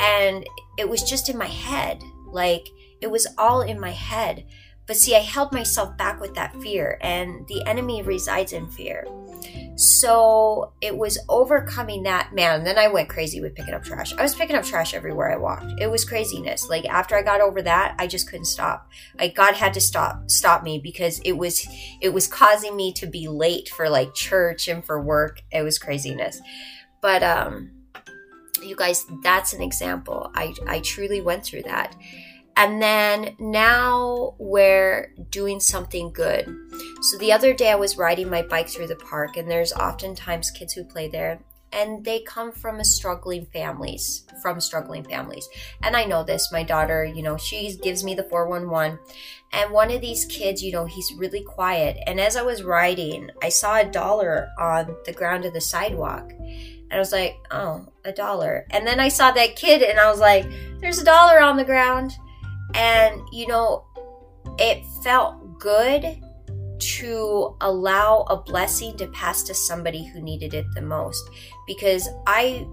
And 0.00 0.44
it 0.78 0.88
was 0.88 1.02
just 1.02 1.28
in 1.28 1.38
my 1.38 1.46
head 1.46 2.02
like 2.26 2.68
it 3.00 3.10
was 3.10 3.26
all 3.38 3.60
in 3.60 3.78
my 3.78 3.90
head. 3.90 4.46
But 4.86 4.96
see 4.96 5.14
i 5.14 5.20
held 5.20 5.52
myself 5.52 5.96
back 5.96 6.20
with 6.20 6.34
that 6.34 6.54
fear 6.60 6.98
and 7.00 7.46
the 7.48 7.64
enemy 7.66 8.02
resides 8.02 8.52
in 8.52 8.68
fear 8.70 9.06
so 9.76 10.72
it 10.80 10.96
was 10.96 11.18
overcoming 11.28 12.04
that 12.04 12.32
man. 12.32 12.58
And 12.58 12.66
then 12.66 12.78
I 12.78 12.88
went 12.88 13.08
crazy 13.08 13.40
with 13.40 13.54
picking 13.54 13.74
up 13.74 13.82
trash. 13.82 14.14
I 14.14 14.22
was 14.22 14.34
picking 14.34 14.56
up 14.56 14.64
trash 14.64 14.94
everywhere 14.94 15.32
I 15.32 15.36
walked. 15.36 15.80
It 15.80 15.90
was 15.90 16.04
craziness. 16.04 16.68
Like 16.68 16.84
after 16.86 17.16
I 17.16 17.22
got 17.22 17.40
over 17.40 17.60
that, 17.62 17.94
I 17.98 18.06
just 18.06 18.28
couldn't 18.28 18.46
stop. 18.46 18.88
Like 19.18 19.34
God 19.34 19.54
had 19.54 19.74
to 19.74 19.80
stop 19.80 20.30
stop 20.30 20.62
me 20.62 20.78
because 20.78 21.18
it 21.20 21.32
was 21.32 21.66
it 22.00 22.10
was 22.10 22.26
causing 22.26 22.76
me 22.76 22.92
to 22.94 23.06
be 23.06 23.26
late 23.28 23.68
for 23.70 23.88
like 23.88 24.14
church 24.14 24.68
and 24.68 24.84
for 24.84 25.02
work. 25.02 25.42
It 25.50 25.62
was 25.62 25.78
craziness. 25.78 26.40
But 27.00 27.22
um 27.22 27.70
you 28.62 28.76
guys, 28.76 29.04
that's 29.22 29.52
an 29.52 29.60
example. 29.60 30.30
I 30.34 30.54
I 30.66 30.80
truly 30.80 31.20
went 31.20 31.44
through 31.44 31.62
that. 31.64 31.94
And 32.56 32.80
then 32.80 33.34
now 33.38 34.34
we're 34.38 35.12
doing 35.30 35.58
something 35.60 36.12
good. 36.12 36.46
So 37.02 37.18
the 37.18 37.32
other 37.32 37.52
day 37.52 37.70
I 37.70 37.76
was 37.76 37.98
riding 37.98 38.30
my 38.30 38.42
bike 38.42 38.68
through 38.68 38.86
the 38.86 38.96
park, 38.96 39.36
and 39.36 39.50
there's 39.50 39.72
oftentimes 39.72 40.50
kids 40.50 40.72
who 40.72 40.84
play 40.84 41.08
there 41.08 41.40
and 41.74 42.04
they 42.04 42.20
come 42.20 42.52
from 42.52 42.82
struggling 42.84 43.46
families 43.46 44.24
from 44.42 44.60
struggling 44.60 45.04
families. 45.04 45.48
And 45.82 45.96
i 45.96 46.04
know 46.04 46.22
this 46.22 46.52
my 46.52 46.62
daughter 46.62 47.04
you 47.04 47.22
know 47.22 47.36
she 47.36 47.76
gives 47.82 48.04
me 48.04 48.14
the 48.14 48.22
411 48.24 48.98
and 49.52 49.72
one 49.72 49.90
of 49.90 50.00
these 50.00 50.24
kids 50.26 50.62
you 50.62 50.72
know 50.72 50.86
he's 50.86 51.12
really 51.14 51.42
quiet. 51.42 51.98
And 52.06 52.20
as 52.20 52.36
i 52.36 52.42
was 52.42 52.62
riding 52.62 53.30
i 53.42 53.48
saw 53.48 53.80
a 53.80 53.90
dollar 53.90 54.48
on 54.58 54.96
the 55.04 55.12
ground 55.12 55.44
of 55.44 55.52
the 55.52 55.60
sidewalk. 55.60 56.30
And 56.30 56.92
i 56.92 56.98
was 56.98 57.12
like 57.12 57.36
oh 57.50 57.86
a 58.04 58.12
dollar. 58.12 58.66
And 58.70 58.86
then 58.86 59.00
i 59.00 59.08
saw 59.08 59.32
that 59.32 59.56
kid 59.56 59.82
and 59.82 59.98
i 59.98 60.08
was 60.08 60.20
like 60.20 60.46
there's 60.80 61.00
a 61.00 61.04
dollar 61.04 61.40
on 61.40 61.56
the 61.56 61.64
ground 61.64 62.12
and 62.74 63.20
you 63.32 63.46
know 63.46 63.84
it 64.58 64.84
felt 65.02 65.58
good 65.58 66.20
to 66.78 67.56
allow 67.60 68.26
a 68.28 68.36
blessing 68.36 68.96
to 68.96 69.06
pass 69.08 69.42
to 69.44 69.54
somebody 69.54 70.04
who 70.04 70.20
needed 70.20 70.54
it 70.54 70.66
the 70.74 70.82
most. 70.82 71.28
Because 71.66 72.08
I 72.26 72.66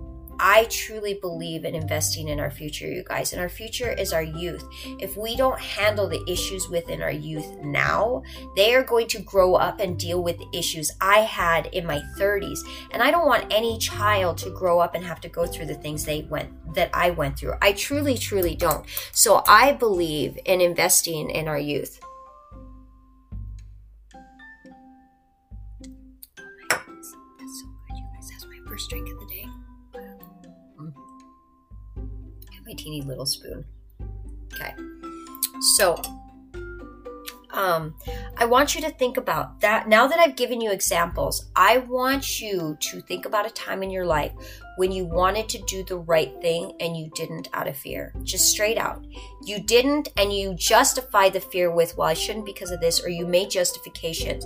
I 0.44 0.66
truly 0.72 1.14
believe 1.14 1.66
in 1.66 1.76
investing 1.76 2.30
in 2.30 2.40
our 2.40 2.50
future, 2.50 2.88
you 2.88 3.04
guys. 3.04 3.32
And 3.32 3.40
our 3.40 3.48
future 3.48 3.92
is 3.92 4.12
our 4.12 4.24
youth. 4.24 4.66
If 5.00 5.16
we 5.16 5.36
don't 5.36 5.60
handle 5.60 6.10
the 6.10 6.24
issues 6.28 6.68
within 6.68 7.04
our 7.04 7.12
youth 7.12 7.46
now, 7.62 8.24
they 8.56 8.74
are 8.74 8.84
going 8.84 9.08
to 9.10 9.20
grow 9.20 9.54
up 9.54 9.80
and 9.80 10.00
deal 10.00 10.24
with 10.24 10.40
the 10.40 10.50
issues 10.52 10.92
I 11.00 11.20
had 11.20 11.68
in 11.68 11.86
my 11.86 12.02
30s. 12.18 12.60
And 12.90 13.04
I 13.04 13.12
don't 13.12 13.28
want 13.28 13.54
any 13.54 13.78
child 13.78 14.40
to 14.40 14.50
grow 14.50 14.80
up 14.80 14.96
and 14.96 15.06
have 15.06 15.22
to 15.22 15.30
go 15.30 15.46
through 15.46 15.68
the 15.68 15.76
things 15.76 16.04
they 16.04 16.24
went 16.24 16.74
that 16.74 16.90
I 16.92 17.12
went 17.12 17.38
through. 17.38 17.54
I 17.62 17.74
truly, 17.74 18.18
truly 18.18 18.56
don't. 18.56 18.86
So 19.12 19.44
I 19.48 19.74
believe 19.74 20.40
in 20.46 20.60
investing 20.60 21.30
in 21.30 21.48
our 21.48 21.60
youth. 21.60 22.00
Oh 26.74 26.82
first 28.72 28.90
drink 28.90 29.10
of 29.10 29.20
the 29.20 29.26
day. 29.26 29.31
My 32.72 32.76
teeny 32.76 33.02
little 33.02 33.26
spoon. 33.26 33.66
Okay. 34.54 34.74
So, 35.76 36.02
um, 37.52 37.96
I 38.38 38.46
want 38.46 38.76
you 38.76 38.82
to 38.82 38.90
think 38.92 39.18
about 39.18 39.60
that. 39.60 39.90
Now 39.90 40.08
that 40.08 40.20
I've 40.20 40.38
given 40.38 40.62
you 40.62 40.72
examples, 40.72 41.52
I 41.56 41.80
want 41.80 42.40
you 42.40 42.78
to 42.80 43.02
think 43.02 43.26
about 43.26 43.46
a 43.46 43.52
time 43.52 43.84
in 43.84 43.90
your 43.90 44.06
life 44.06 44.32
when 44.78 44.92
you 44.92 45.04
wanted 45.04 45.50
to 45.50 45.62
do 45.68 45.84
the 45.84 45.98
right 45.98 46.32
thing 46.42 46.72
and 46.80 46.96
you 46.96 47.12
didn't 47.14 47.50
out 47.54 47.68
of 47.68 47.76
fear. 47.76 48.14
Just 48.24 48.50
straight 48.50 48.78
out. 48.78 49.06
You 49.44 49.62
didn't 49.62 50.10
and 50.16 50.32
you 50.32 50.54
justify 50.56 51.30
the 51.30 51.42
fear 51.42 51.70
with, 51.70 51.98
well, 51.98 52.08
I 52.08 52.14
shouldn't 52.14 52.46
because 52.46 52.72
of 52.72 52.80
this, 52.80 53.04
or 53.04 53.10
you 53.10 53.28
made 53.28 53.50
justifications. 53.50 54.46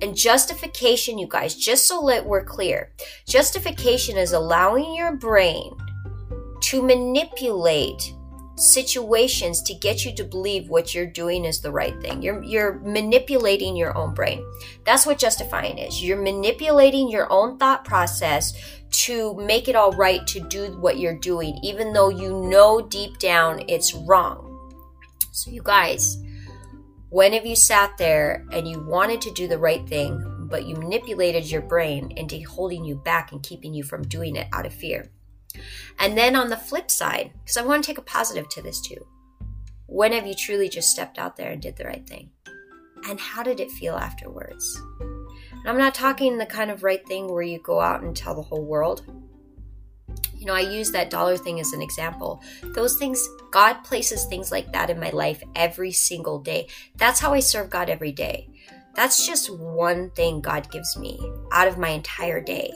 And 0.00 0.16
justification, 0.16 1.18
you 1.18 1.28
guys, 1.28 1.54
just 1.54 1.86
so 1.86 2.06
that 2.06 2.24
we're 2.24 2.44
clear, 2.44 2.92
justification 3.28 4.16
is 4.16 4.32
allowing 4.32 4.94
your 4.94 5.14
brain 5.14 5.76
to 6.66 6.82
manipulate 6.82 8.12
situations 8.56 9.62
to 9.62 9.72
get 9.74 10.04
you 10.04 10.12
to 10.12 10.24
believe 10.24 10.68
what 10.68 10.92
you're 10.92 11.06
doing 11.06 11.44
is 11.44 11.60
the 11.60 11.70
right 11.70 12.00
thing. 12.02 12.20
You're 12.20 12.42
you're 12.42 12.80
manipulating 12.80 13.76
your 13.76 13.96
own 13.96 14.14
brain. 14.14 14.44
That's 14.84 15.06
what 15.06 15.16
justifying 15.16 15.78
is. 15.78 16.02
You're 16.02 16.20
manipulating 16.20 17.08
your 17.08 17.30
own 17.30 17.56
thought 17.56 17.84
process 17.84 18.52
to 19.04 19.34
make 19.34 19.68
it 19.68 19.76
all 19.76 19.92
right 19.92 20.26
to 20.26 20.40
do 20.40 20.76
what 20.80 20.98
you're 20.98 21.18
doing 21.18 21.56
even 21.62 21.92
though 21.92 22.08
you 22.08 22.48
know 22.48 22.80
deep 22.80 23.16
down 23.20 23.62
it's 23.68 23.94
wrong. 23.94 24.42
So 25.30 25.52
you 25.52 25.62
guys, 25.62 26.16
when 27.10 27.32
have 27.32 27.46
you 27.46 27.54
sat 27.54 27.96
there 27.96 28.44
and 28.50 28.66
you 28.66 28.80
wanted 28.80 29.20
to 29.20 29.30
do 29.34 29.46
the 29.46 29.58
right 29.58 29.86
thing, 29.86 30.48
but 30.50 30.66
you 30.66 30.74
manipulated 30.74 31.48
your 31.48 31.62
brain 31.62 32.10
into 32.16 32.40
holding 32.42 32.84
you 32.84 32.96
back 32.96 33.30
and 33.30 33.40
keeping 33.40 33.72
you 33.72 33.84
from 33.84 34.02
doing 34.08 34.34
it 34.34 34.48
out 34.52 34.66
of 34.66 34.72
fear? 34.72 35.12
And 35.98 36.16
then 36.16 36.36
on 36.36 36.48
the 36.48 36.56
flip 36.56 36.90
side, 36.90 37.32
because 37.42 37.56
I 37.56 37.62
want 37.62 37.82
to 37.84 37.86
take 37.86 37.98
a 37.98 38.02
positive 38.02 38.48
to 38.50 38.62
this 38.62 38.80
too, 38.80 39.06
when 39.86 40.12
have 40.12 40.26
you 40.26 40.34
truly 40.34 40.68
just 40.68 40.90
stepped 40.90 41.18
out 41.18 41.36
there 41.36 41.50
and 41.50 41.62
did 41.62 41.76
the 41.76 41.84
right 41.84 42.06
thing? 42.06 42.30
And 43.08 43.20
how 43.20 43.42
did 43.42 43.60
it 43.60 43.70
feel 43.70 43.94
afterwards? 43.94 44.80
And 45.00 45.66
I'm 45.66 45.78
not 45.78 45.94
talking 45.94 46.38
the 46.38 46.46
kind 46.46 46.70
of 46.70 46.82
right 46.82 47.06
thing 47.06 47.32
where 47.32 47.42
you 47.42 47.60
go 47.60 47.80
out 47.80 48.02
and 48.02 48.16
tell 48.16 48.34
the 48.34 48.42
whole 48.42 48.64
world. 48.64 49.02
You 50.36 50.46
know, 50.46 50.54
I 50.54 50.60
use 50.60 50.90
that 50.92 51.10
dollar 51.10 51.36
thing 51.36 51.60
as 51.60 51.72
an 51.72 51.82
example. 51.82 52.42
Those 52.62 52.98
things, 52.98 53.26
God 53.50 53.82
places 53.84 54.24
things 54.26 54.52
like 54.52 54.72
that 54.72 54.90
in 54.90 55.00
my 55.00 55.10
life 55.10 55.42
every 55.54 55.92
single 55.92 56.38
day. 56.38 56.68
That's 56.96 57.20
how 57.20 57.32
I 57.32 57.40
serve 57.40 57.70
God 57.70 57.88
every 57.88 58.12
day. 58.12 58.48
That's 58.94 59.26
just 59.26 59.50
one 59.50 60.10
thing 60.10 60.40
God 60.40 60.70
gives 60.70 60.96
me 60.96 61.18
out 61.52 61.68
of 61.68 61.78
my 61.78 61.88
entire 61.88 62.40
day. 62.40 62.72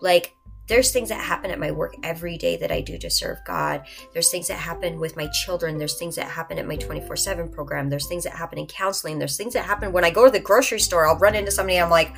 Like, 0.00 0.34
there's 0.66 0.92
things 0.92 1.10
that 1.10 1.20
happen 1.20 1.50
at 1.50 1.58
my 1.58 1.70
work 1.70 1.94
every 2.02 2.38
day 2.38 2.56
that 2.56 2.72
I 2.72 2.80
do 2.80 2.96
to 2.98 3.10
serve 3.10 3.38
God. 3.44 3.86
There's 4.12 4.30
things 4.30 4.48
that 4.48 4.58
happen 4.58 4.98
with 4.98 5.16
my 5.16 5.26
children. 5.44 5.76
There's 5.76 5.98
things 5.98 6.16
that 6.16 6.26
happen 6.26 6.58
at 6.58 6.66
my 6.66 6.76
24 6.76 7.16
7 7.16 7.48
program. 7.50 7.90
There's 7.90 8.08
things 8.08 8.24
that 8.24 8.34
happen 8.34 8.58
in 8.58 8.66
counseling. 8.66 9.18
There's 9.18 9.36
things 9.36 9.52
that 9.54 9.66
happen 9.66 9.92
when 9.92 10.04
I 10.04 10.10
go 10.10 10.24
to 10.24 10.30
the 10.30 10.40
grocery 10.40 10.80
store. 10.80 11.06
I'll 11.06 11.18
run 11.18 11.34
into 11.34 11.50
somebody. 11.50 11.76
And 11.76 11.84
I'm 11.84 11.90
like, 11.90 12.14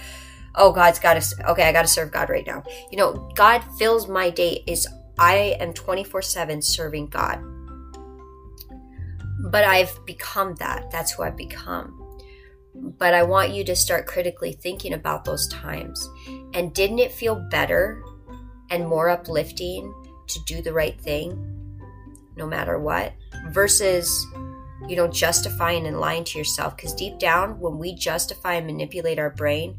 oh, 0.54 0.72
God's 0.72 1.00
got 1.00 1.20
to, 1.20 1.50
okay, 1.50 1.64
I 1.64 1.72
got 1.72 1.82
to 1.82 1.88
serve 1.88 2.12
God 2.12 2.30
right 2.30 2.46
now. 2.46 2.62
You 2.90 2.98
know, 2.98 3.28
God 3.34 3.60
fills 3.78 4.08
my 4.08 4.30
day 4.30 4.62
is 4.66 4.86
I 5.18 5.56
am 5.60 5.72
24 5.72 6.22
7 6.22 6.62
serving 6.62 7.08
God. 7.08 7.40
But 9.50 9.64
I've 9.64 10.04
become 10.06 10.54
that. 10.56 10.90
That's 10.92 11.12
who 11.12 11.24
I've 11.24 11.36
become. 11.36 12.02
But 12.74 13.14
I 13.14 13.22
want 13.22 13.52
you 13.52 13.64
to 13.64 13.76
start 13.76 14.06
critically 14.06 14.52
thinking 14.52 14.92
about 14.92 15.24
those 15.24 15.48
times. 15.48 16.08
And 16.54 16.74
didn't 16.74 16.98
it 16.98 17.12
feel 17.12 17.34
better 17.50 18.02
and 18.70 18.88
more 18.88 19.08
uplifting 19.08 19.92
to 20.28 20.40
do 20.46 20.62
the 20.62 20.72
right 20.72 21.00
thing 21.00 21.52
no 22.36 22.46
matter 22.46 22.78
what 22.78 23.12
versus 23.50 24.26
you 24.88 24.96
know 24.96 25.08
justifying 25.08 25.86
and 25.86 26.00
lying 26.00 26.24
to 26.24 26.38
yourself. 26.38 26.76
Because 26.76 26.94
deep 26.94 27.18
down 27.18 27.58
when 27.60 27.78
we 27.78 27.94
justify 27.94 28.54
and 28.54 28.66
manipulate 28.66 29.18
our 29.18 29.30
brain 29.30 29.76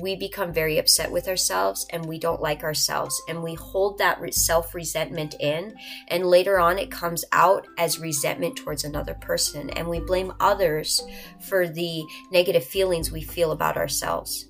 we 0.00 0.14
become 0.14 0.52
very 0.52 0.78
upset 0.78 1.10
with 1.10 1.28
ourselves 1.28 1.86
and 1.90 2.06
we 2.06 2.18
don't 2.18 2.40
like 2.40 2.62
ourselves. 2.62 3.20
And 3.28 3.42
we 3.42 3.54
hold 3.54 3.98
that 3.98 4.32
self 4.32 4.74
resentment 4.74 5.34
in 5.40 5.74
and 6.08 6.26
later 6.26 6.58
on 6.58 6.78
it 6.78 6.90
comes 6.90 7.24
out 7.32 7.66
as 7.76 7.98
resentment 7.98 8.56
towards 8.56 8.84
another 8.84 9.14
person. 9.14 9.70
And 9.70 9.88
we 9.88 10.00
blame 10.00 10.32
others 10.40 11.02
for 11.40 11.68
the 11.68 12.04
negative 12.30 12.64
feelings 12.64 13.10
we 13.10 13.22
feel 13.22 13.52
about 13.52 13.76
ourselves. 13.76 14.46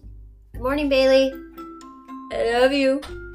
Good 0.52 0.62
morning 0.62 0.88
bailey. 0.88 1.32
I 2.32 2.60
love 2.60 2.72
you 2.72 3.27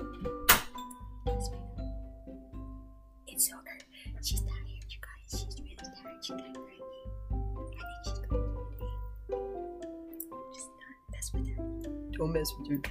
don't 12.24 12.34
mess 12.34 12.52
with 12.58 12.70
you. 12.70 12.82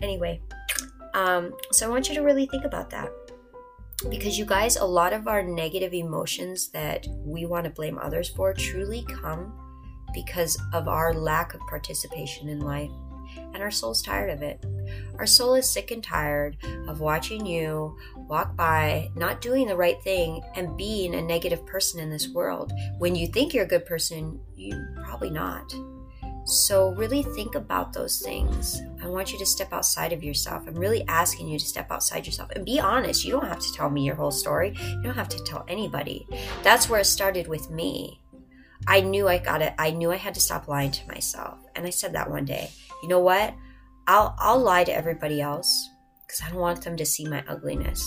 Anyway, 0.00 0.40
um, 1.14 1.52
so 1.72 1.86
I 1.86 1.90
want 1.90 2.08
you 2.08 2.14
to 2.14 2.22
really 2.22 2.46
think 2.46 2.64
about 2.64 2.90
that. 2.90 3.10
Because 4.08 4.38
you 4.38 4.44
guys, 4.44 4.76
a 4.76 4.84
lot 4.84 5.12
of 5.12 5.26
our 5.26 5.42
negative 5.42 5.92
emotions 5.92 6.68
that 6.68 7.06
we 7.24 7.46
want 7.46 7.64
to 7.64 7.70
blame 7.70 7.98
others 7.98 8.28
for 8.28 8.54
truly 8.54 9.04
come 9.08 9.52
because 10.14 10.56
of 10.72 10.86
our 10.86 11.12
lack 11.12 11.52
of 11.54 11.60
participation 11.68 12.48
in 12.48 12.60
life. 12.60 12.90
And 13.52 13.62
our 13.62 13.70
soul's 13.70 14.00
tired 14.00 14.30
of 14.30 14.40
it. 14.40 14.64
Our 15.18 15.26
soul 15.26 15.54
is 15.54 15.68
sick 15.68 15.90
and 15.90 16.02
tired 16.02 16.56
of 16.86 17.00
watching 17.00 17.44
you 17.44 17.96
walk 18.16 18.56
by, 18.56 19.10
not 19.16 19.40
doing 19.40 19.66
the 19.66 19.76
right 19.76 20.00
thing, 20.02 20.42
and 20.54 20.76
being 20.76 21.14
a 21.14 21.22
negative 21.22 21.66
person 21.66 22.00
in 22.00 22.08
this 22.08 22.28
world. 22.28 22.72
When 22.98 23.16
you 23.16 23.26
think 23.26 23.52
you're 23.52 23.64
a 23.64 23.68
good 23.68 23.84
person, 23.84 24.40
you 24.54 24.80
probably 25.02 25.30
not. 25.30 25.74
So, 26.48 26.94
really 26.94 27.22
think 27.22 27.56
about 27.56 27.92
those 27.92 28.20
things. 28.20 28.80
I 29.02 29.06
want 29.06 29.34
you 29.34 29.38
to 29.38 29.44
step 29.44 29.70
outside 29.70 30.14
of 30.14 30.24
yourself. 30.24 30.66
I'm 30.66 30.76
really 30.76 31.04
asking 31.06 31.46
you 31.46 31.58
to 31.58 31.64
step 31.64 31.90
outside 31.90 32.24
yourself 32.24 32.48
and 32.52 32.64
be 32.64 32.80
honest. 32.80 33.22
You 33.22 33.32
don't 33.32 33.46
have 33.46 33.58
to 33.58 33.72
tell 33.74 33.90
me 33.90 34.02
your 34.02 34.14
whole 34.14 34.30
story, 34.30 34.74
you 34.80 35.02
don't 35.02 35.14
have 35.14 35.28
to 35.28 35.44
tell 35.44 35.66
anybody. 35.68 36.26
That's 36.62 36.88
where 36.88 37.00
it 37.00 37.04
started 37.04 37.48
with 37.48 37.68
me. 37.68 38.22
I 38.86 39.02
knew 39.02 39.28
I 39.28 39.36
got 39.36 39.60
it. 39.60 39.74
I 39.78 39.90
knew 39.90 40.10
I 40.10 40.16
had 40.16 40.32
to 40.34 40.40
stop 40.40 40.68
lying 40.68 40.90
to 40.92 41.06
myself. 41.06 41.58
And 41.76 41.86
I 41.86 41.90
said 41.90 42.14
that 42.14 42.30
one 42.30 42.46
day. 42.46 42.70
You 43.02 43.10
know 43.10 43.20
what? 43.20 43.52
I'll 44.06 44.34
I'll 44.38 44.58
lie 44.58 44.84
to 44.84 44.94
everybody 44.94 45.42
else 45.42 45.90
cuz 46.28 46.40
I 46.40 46.48
don't 46.48 46.60
want 46.60 46.80
them 46.80 46.96
to 46.96 47.04
see 47.04 47.28
my 47.28 47.44
ugliness. 47.46 48.02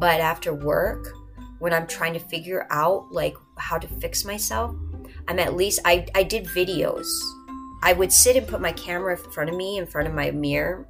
But 0.00 0.20
after 0.20 0.52
work, 0.52 1.06
when 1.60 1.72
I'm 1.72 1.86
trying 1.86 2.14
to 2.14 2.18
figure 2.18 2.66
out 2.70 3.12
like 3.12 3.36
how 3.58 3.78
to 3.78 3.86
fix 3.86 4.24
myself, 4.24 4.74
I'm 5.28 5.38
at 5.38 5.54
least 5.54 5.78
I 5.84 6.08
I 6.16 6.24
did 6.24 6.46
videos 6.46 7.06
I 7.84 7.92
would 7.92 8.10
sit 8.12 8.34
and 8.34 8.48
put 8.48 8.62
my 8.62 8.72
camera 8.72 9.12
in 9.12 9.30
front 9.30 9.50
of 9.50 9.56
me, 9.56 9.76
in 9.76 9.86
front 9.86 10.08
of 10.08 10.14
my 10.14 10.30
mirror, 10.30 10.86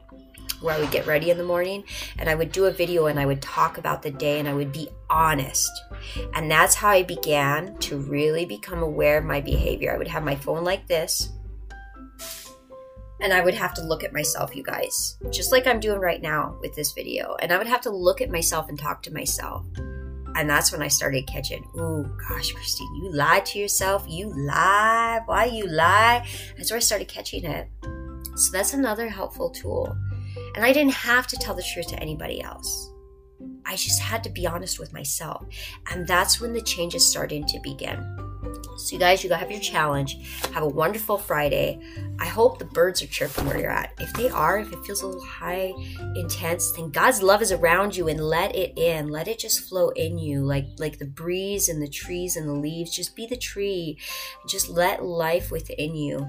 where 0.61 0.77
I 0.77 0.79
would 0.79 0.93
get 0.93 1.09
ready 1.09 1.31
in 1.31 1.39
the 1.39 1.45
morning, 1.45 1.83
and 2.19 2.31
I 2.31 2.37
would 2.37 2.53
do 2.53 2.67
a 2.67 2.71
video 2.71 3.07
and 3.07 3.19
I 3.19 3.27
would 3.27 3.43
talk 3.43 3.79
about 3.79 4.03
the 4.03 4.13
day 4.13 4.39
and 4.39 4.49
I 4.49 4.55
would 4.55 4.73
be 4.73 4.89
honest. 5.11 5.71
And 6.35 6.49
that's 6.49 6.77
how 6.77 6.91
I 6.91 7.03
began 7.03 7.77
to 7.79 7.99
really 7.99 8.45
become 8.47 8.83
aware 8.83 9.19
of 9.19 9.25
my 9.25 9.41
behavior. 9.41 9.93
I 9.93 9.99
would 9.99 10.07
have 10.09 10.23
my 10.23 10.37
phone 10.37 10.63
like 10.63 10.87
this, 10.87 11.31
and 13.21 13.33
I 13.33 13.41
would 13.43 13.55
have 13.55 13.75
to 13.75 13.83
look 13.83 14.05
at 14.05 14.13
myself, 14.13 14.55
you 14.55 14.63
guys, 14.63 15.19
just 15.31 15.51
like 15.51 15.67
I'm 15.67 15.81
doing 15.81 15.99
right 15.99 16.23
now 16.23 16.57
with 16.61 16.77
this 16.77 16.93
video. 16.93 17.37
And 17.41 17.53
I 17.53 17.59
would 17.59 17.67
have 17.67 17.81
to 17.83 17.91
look 17.91 18.21
at 18.21 18.31
myself 18.31 18.69
and 18.69 18.79
talk 18.79 19.03
to 19.03 19.13
myself. 19.13 19.67
And 20.37 20.51
that's 20.51 20.73
when 20.73 20.83
I 20.83 20.89
started 20.89 21.27
catching, 21.27 21.65
oh 21.77 22.03
gosh, 22.29 22.53
Christine, 22.53 22.95
you 22.97 23.13
lied 23.13 23.47
to 23.47 23.59
yourself. 23.59 24.05
You 24.09 24.33
lie. 24.35 25.21
Why 25.27 25.45
you 25.45 25.67
lie? 25.67 26.27
That's 26.57 26.71
where 26.71 26.79
I 26.79 26.81
started 26.81 27.09
catching 27.09 27.45
it. 27.45 27.69
So 28.37 28.51
that's 28.53 28.75
another 28.75 29.09
helpful 29.09 29.51
tool. 29.51 29.97
And 30.57 30.65
I 30.65 30.73
didn't 30.73 30.93
have 30.93 31.27
to 31.29 31.37
tell 31.37 31.55
the 31.55 31.63
truth 31.63 31.89
to 31.89 32.01
anybody 32.01 32.43
else. 32.43 32.91
I 33.67 33.77
just 33.77 34.01
had 34.01 34.25
to 34.25 34.31
be 34.31 34.47
honest 34.47 34.79
with 34.79 34.93
myself. 34.93 35.47
And 35.91 36.07
that's 36.07 36.41
when 36.41 36.53
the 36.53 36.61
changes 36.61 37.09
started 37.09 37.47
to 37.49 37.61
begin. 37.61 38.24
So, 38.77 38.95
you 38.95 38.99
guys, 38.99 39.23
you 39.23 39.31
go 39.31 39.37
have 39.37 39.51
your 39.51 39.61
challenge. 39.61 40.19
Have 40.53 40.63
a 40.63 40.69
wonderful 40.69 41.17
Friday. 41.17 41.81
I 42.19 42.27
hope 42.27 42.59
the 42.59 42.65
birds 42.65 43.03
are 43.03 43.07
chirping 43.07 43.47
where 43.47 43.59
you're 43.59 43.71
at. 43.71 43.93
If 44.01 44.13
they 44.15 44.29
are, 44.29 44.59
if 44.59 44.73
it 44.73 44.85
feels 44.85 45.03
a 45.03 45.07
little 45.07 45.25
high, 45.25 45.73
intense, 46.17 46.73
then 46.73 46.91
God's 46.91 47.23
love 47.23 47.41
is 47.41 47.53
around 47.53 47.97
you 47.97 48.09
and 48.09 48.21
let 48.21 48.55
it 48.57 48.77
in. 48.77 49.09
Let 49.09 49.29
it 49.29 49.39
just 49.39 49.69
flow 49.69 49.91
in 49.91 50.19
you 50.19 50.45
like 50.45 50.67
like 50.79 50.99
the 50.99 51.07
breeze 51.07 51.69
and 51.69 51.81
the 51.81 51.89
trees 51.89 52.37
and 52.37 52.49
the 52.49 52.53
leaves. 52.53 52.95
Just 52.95 53.15
be 53.15 53.27
the 53.27 53.37
tree. 53.37 53.99
Just 54.49 54.69
let 54.69 55.05
life 55.05 55.51
within 55.51 55.95
you. 55.95 56.27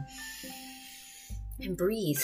And 1.60 1.76
breathe. 1.76 2.22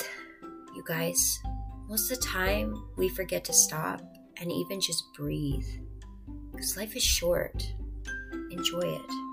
You 0.76 0.84
guys, 0.88 1.40
most 1.88 2.12
of 2.12 2.20
the 2.20 2.26
time 2.26 2.76
we 2.96 3.10
forget 3.10 3.44
to 3.46 3.54
stop 3.54 4.02
and 4.40 4.52
even 4.52 4.80
just 4.80 5.04
breathe. 5.16 5.66
Because 6.52 6.78
life 6.78 6.96
is 6.96 7.04
short. 7.04 7.64
Enjoy 8.52 8.82
it. 8.82 9.31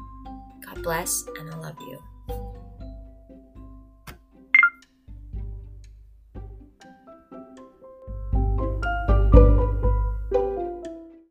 God 0.69 0.83
bless, 0.83 1.27
and 1.39 1.51
I 1.51 1.57
love 1.57 1.81
you. 1.81 1.99